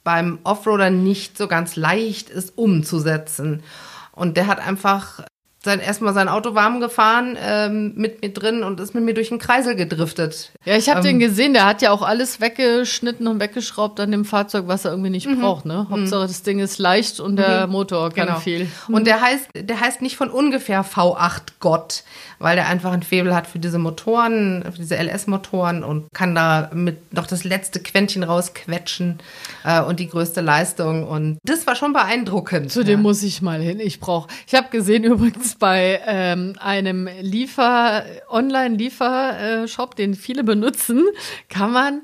beim 0.04 0.39
Offroader 0.43 0.89
nicht 0.89 1.38
so 1.38 1.47
ganz 1.47 1.76
leicht 1.76 2.30
ist 2.30 2.58
umzusetzen. 2.58 3.63
Und 4.12 4.38
der 4.38 4.47
hat 4.47 4.60
einfach 4.60 5.24
sein, 5.63 5.80
erstmal 5.80 6.13
sein 6.13 6.28
Auto 6.28 6.56
warm 6.56 6.80
gefahren 6.80 7.38
ähm, 7.39 7.93
mit 7.95 8.21
mir 8.21 8.34
drin 8.34 8.63
und 8.63 8.80
ist 8.80 8.95
mit 8.95 9.04
mir 9.04 9.13
durch 9.13 9.30
den 9.30 9.38
Kreisel 9.38 9.76
gedriftet. 9.76 10.52
Ja, 10.65 10.76
ich 10.76 10.89
habe 10.89 11.00
Ähm, 11.00 11.06
den 11.06 11.19
gesehen, 11.19 11.54
der 11.54 11.65
hat 11.65 11.84
ja 11.84 11.91
auch 11.91 12.02
alles 12.02 12.41
weggeschnitten 12.41 13.28
und 13.28 13.39
weggeschraubt 13.39 14.00
an 14.00 14.12
dem 14.12 14.26
Fahrzeug, 14.26 14.63
was 14.67 14.86
er 14.86 14.91
irgendwie 14.91 15.12
nicht 15.12 15.28
braucht, 15.39 15.65
ne? 15.65 15.88
Hauptsache 15.89 16.21
das 16.24 16.41
Ding 16.41 16.60
ist 16.60 16.80
leicht 16.80 17.19
und 17.19 17.36
der 17.36 17.67
Motor 17.67 18.10
kann 18.12 18.41
viel. 18.41 18.67
Und 18.88 19.06
der 19.06 19.21
heißt, 19.21 19.50
der 19.56 19.80
heißt 19.80 20.02
nicht 20.02 20.17
von 20.17 20.30
ungefähr 20.30 20.84
V8 20.84 21.41
Gott, 21.60 22.04
weil 22.39 22.56
der 22.56 22.67
einfach 22.67 22.91
ein 22.91 23.04
Faible 23.04 23.36
hat 23.36 23.45
für 23.45 23.60
diese 23.60 23.78
Motoren, 23.78 24.63
für 24.71 24.80
diese 24.80 24.95
LS-Motoren 24.95 25.84
und 25.84 26.12
kann 26.13 26.34
da 26.34 26.71
mit 26.74 27.13
noch 27.13 27.28
das 27.28 27.43
letzte 27.43 27.80
Quäntchen 27.80 28.24
rausquetschen 28.24 29.19
äh, 29.63 29.82
und 29.82 30.00
die 30.00 30.08
größte 30.08 30.41
Leistung. 30.41 31.08
Und 31.08 31.38
das 31.43 31.67
war 31.67 31.76
schon 31.76 31.93
beeindruckend. 31.93 32.71
Zu 32.71 32.84
dem 32.84 33.04
muss 33.04 33.21
ich 33.21 33.43
mal 33.43 33.62
hin. 33.62 33.80
Ich 33.80 34.00
brauche. 34.00 34.28
Ich 34.47 34.56
habe 34.56 34.69
gesehen 34.71 35.04
übrigens 35.04 35.50
bei 35.55 36.01
ähm, 36.05 36.55
einem 36.59 37.07
Liefer 37.21 38.03
Online-Liefer-Shop, 38.29 39.95
den 39.95 40.15
viele 40.15 40.43
benutzen, 40.43 41.05
kann 41.49 41.71
man 41.71 42.01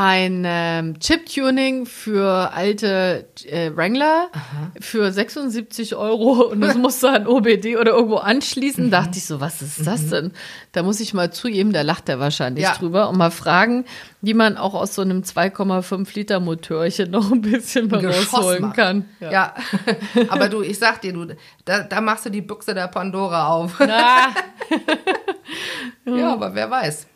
ein 0.00 0.44
ähm, 0.46 1.00
Chip-Tuning 1.00 1.84
für 1.84 2.52
alte 2.52 3.26
äh, 3.46 3.72
Wrangler 3.74 4.28
für 4.80 5.10
76 5.10 5.96
Euro 5.96 6.42
und 6.52 6.60
das 6.60 6.74
musst 6.76 7.02
du 7.02 7.08
an 7.08 7.26
OBD 7.26 7.76
oder 7.76 7.94
irgendwo 7.94 8.18
anschließen. 8.18 8.92
Dachte 8.92 9.18
ich 9.18 9.26
so, 9.26 9.40
was 9.40 9.60
ist 9.60 9.84
das 9.84 10.06
denn? 10.06 10.30
Da 10.70 10.84
muss 10.84 11.00
ich 11.00 11.14
mal 11.14 11.32
zu 11.32 11.48
ihm, 11.48 11.72
da 11.72 11.82
lacht 11.82 12.08
er 12.08 12.20
wahrscheinlich 12.20 12.62
Ja. 12.62 12.74
drüber 12.74 13.08
und 13.08 13.18
mal 13.18 13.32
fragen, 13.32 13.86
wie 14.22 14.34
man 14.34 14.56
auch 14.56 14.74
aus 14.74 14.94
so 14.94 15.02
einem 15.02 15.22
2,5 15.22 16.14
Liter 16.14 16.38
Motörchen 16.38 17.10
noch 17.18 17.32
ein 17.32 17.40
bisschen 17.40 17.88
Geschoss 17.88 18.32
rausholen 18.32 18.72
kann. 18.74 19.04
Ja. 19.18 19.52
aber 20.28 20.48
du, 20.48 20.62
ich 20.62 20.78
sag 20.78 21.00
dir, 21.00 21.12
du, 21.12 21.26
da, 21.64 21.82
da 21.82 22.00
machst 22.00 22.24
du 22.24 22.30
die 22.30 22.42
Büchse 22.42 22.72
der 22.72 22.86
Pandora 22.86 23.48
auf. 23.48 23.80
Ja, 23.80 24.28
aber 26.32 26.54
wer 26.54 26.70
weiß. 26.70 27.08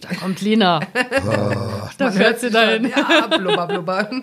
Da 0.00 0.14
kommt 0.14 0.40
Lina. 0.40 0.80
da 1.98 2.10
fährt 2.10 2.40
sie 2.40 2.50
dahin. 2.50 2.90
Ja, 2.90 3.26
blubber, 3.26 3.66
blubber. 3.66 4.10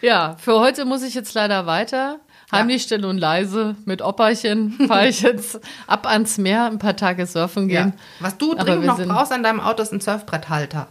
Ja, 0.00 0.36
für 0.38 0.60
heute 0.60 0.84
muss 0.84 1.02
ich 1.02 1.14
jetzt 1.14 1.34
leider 1.34 1.66
weiter. 1.66 2.20
Heimlich, 2.52 2.82
still 2.84 3.04
und 3.04 3.18
leise 3.18 3.74
mit 3.84 4.00
Opperchen 4.00 4.72
fahre 4.86 5.08
ich 5.08 5.22
jetzt 5.22 5.60
ab 5.88 6.06
ans 6.06 6.38
Meer 6.38 6.66
ein 6.66 6.78
paar 6.78 6.96
Tage 6.96 7.26
surfen 7.26 7.68
Ja. 7.68 7.82
gehen. 7.82 7.92
Was 8.20 8.38
du 8.38 8.54
dringend 8.54 8.86
noch 8.86 8.98
brauchst 9.06 9.32
an 9.32 9.42
deinem 9.42 9.60
Auto 9.60 9.82
ist 9.82 9.92
ein 9.92 10.00
Surfbretthalter. 10.00 10.86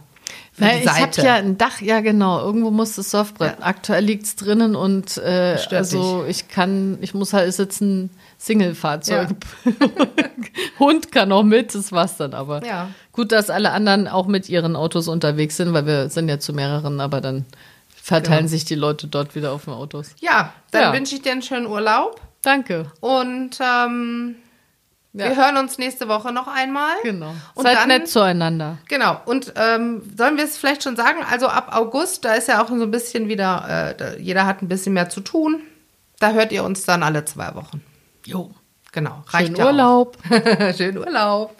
Für 0.58 0.64
Na, 0.64 0.70
die 0.72 0.78
ich 0.82 0.88
habe 0.88 1.00
Seite. 1.12 1.22
ja 1.22 1.34
ein 1.36 1.56
Dach, 1.56 1.80
ja 1.80 2.00
genau. 2.00 2.40
Irgendwo 2.40 2.70
muss 2.72 2.96
das 2.96 3.10
Surfbrett. 3.12 3.58
Aktuell 3.60 4.04
liegt's 4.04 4.34
drinnen 4.34 4.74
und 4.74 5.16
äh, 5.18 5.56
also 5.70 6.24
ich 6.28 6.48
kann, 6.48 6.98
ich 7.00 7.14
muss 7.14 7.32
halt 7.32 7.54
sitzen, 7.54 8.10
Single-Fahrzeug. 8.38 9.28
Hund 10.78 11.12
kann 11.12 11.32
auch 11.32 11.42
mit, 11.42 11.74
das 11.74 11.92
war's 11.92 12.16
dann 12.16 12.34
aber. 12.34 12.64
Ja. 12.66 12.90
Gut, 13.12 13.32
dass 13.32 13.50
alle 13.50 13.70
anderen 13.72 14.08
auch 14.08 14.26
mit 14.26 14.48
ihren 14.48 14.76
Autos 14.76 15.08
unterwegs 15.08 15.56
sind, 15.56 15.72
weil 15.72 15.86
wir 15.86 16.08
sind 16.10 16.28
ja 16.28 16.38
zu 16.38 16.52
mehreren, 16.52 17.00
aber 17.00 17.20
dann 17.20 17.44
verteilen 17.88 18.40
Genau. 18.40 18.50
sich 18.50 18.64
die 18.64 18.74
Leute 18.74 19.06
dort 19.06 19.34
wieder 19.34 19.52
auf 19.52 19.64
den 19.66 19.74
Autos. 19.74 20.10
Ja, 20.20 20.52
dann 20.70 20.82
Ja. 20.82 20.92
wünsche 20.92 21.14
ich 21.14 21.22
dir 21.22 21.32
einen 21.32 21.42
schönen 21.42 21.66
Urlaub 21.66 22.20
Danke. 22.42 22.90
und 23.00 23.50
ähm, 23.60 24.36
Ja. 25.18 25.30
wir 25.30 25.36
hören 25.36 25.56
uns 25.56 25.78
nächste 25.78 26.08
Woche 26.08 26.32
noch 26.32 26.46
einmal. 26.46 26.94
Genau. 27.02 27.34
Und 27.54 27.64
Seid 27.64 27.76
dann, 27.76 27.88
nett 27.88 28.08
zueinander. 28.08 28.78
Genau. 28.88 29.20
Und 29.24 29.52
ähm, 29.56 30.02
sollen 30.16 30.36
wir 30.36 30.44
es 30.44 30.56
vielleicht 30.56 30.84
schon 30.84 30.96
sagen? 30.96 31.18
Also 31.28 31.48
ab 31.48 31.74
August, 31.74 32.24
da 32.24 32.34
ist 32.34 32.48
ja 32.48 32.62
auch 32.62 32.68
so 32.68 32.74
ein 32.74 32.90
bisschen 32.90 33.28
wieder, 33.28 33.96
äh, 33.98 34.20
jeder 34.20 34.46
hat 34.46 34.62
ein 34.62 34.68
bisschen 34.68 34.92
mehr 34.92 35.08
zu 35.08 35.20
tun. 35.20 35.60
Da 36.20 36.32
hört 36.32 36.52
ihr 36.52 36.64
uns 36.64 36.84
dann 36.84 37.02
alle 37.02 37.24
zwei 37.24 37.54
Wochen. 37.54 37.82
Jo. 38.24 38.50
Genau. 38.92 39.22
Schönen 39.30 39.56
ja. 39.56 39.66
Urlaub. 39.66 40.16
Schönen 40.76 40.98
Urlaub. 40.98 41.54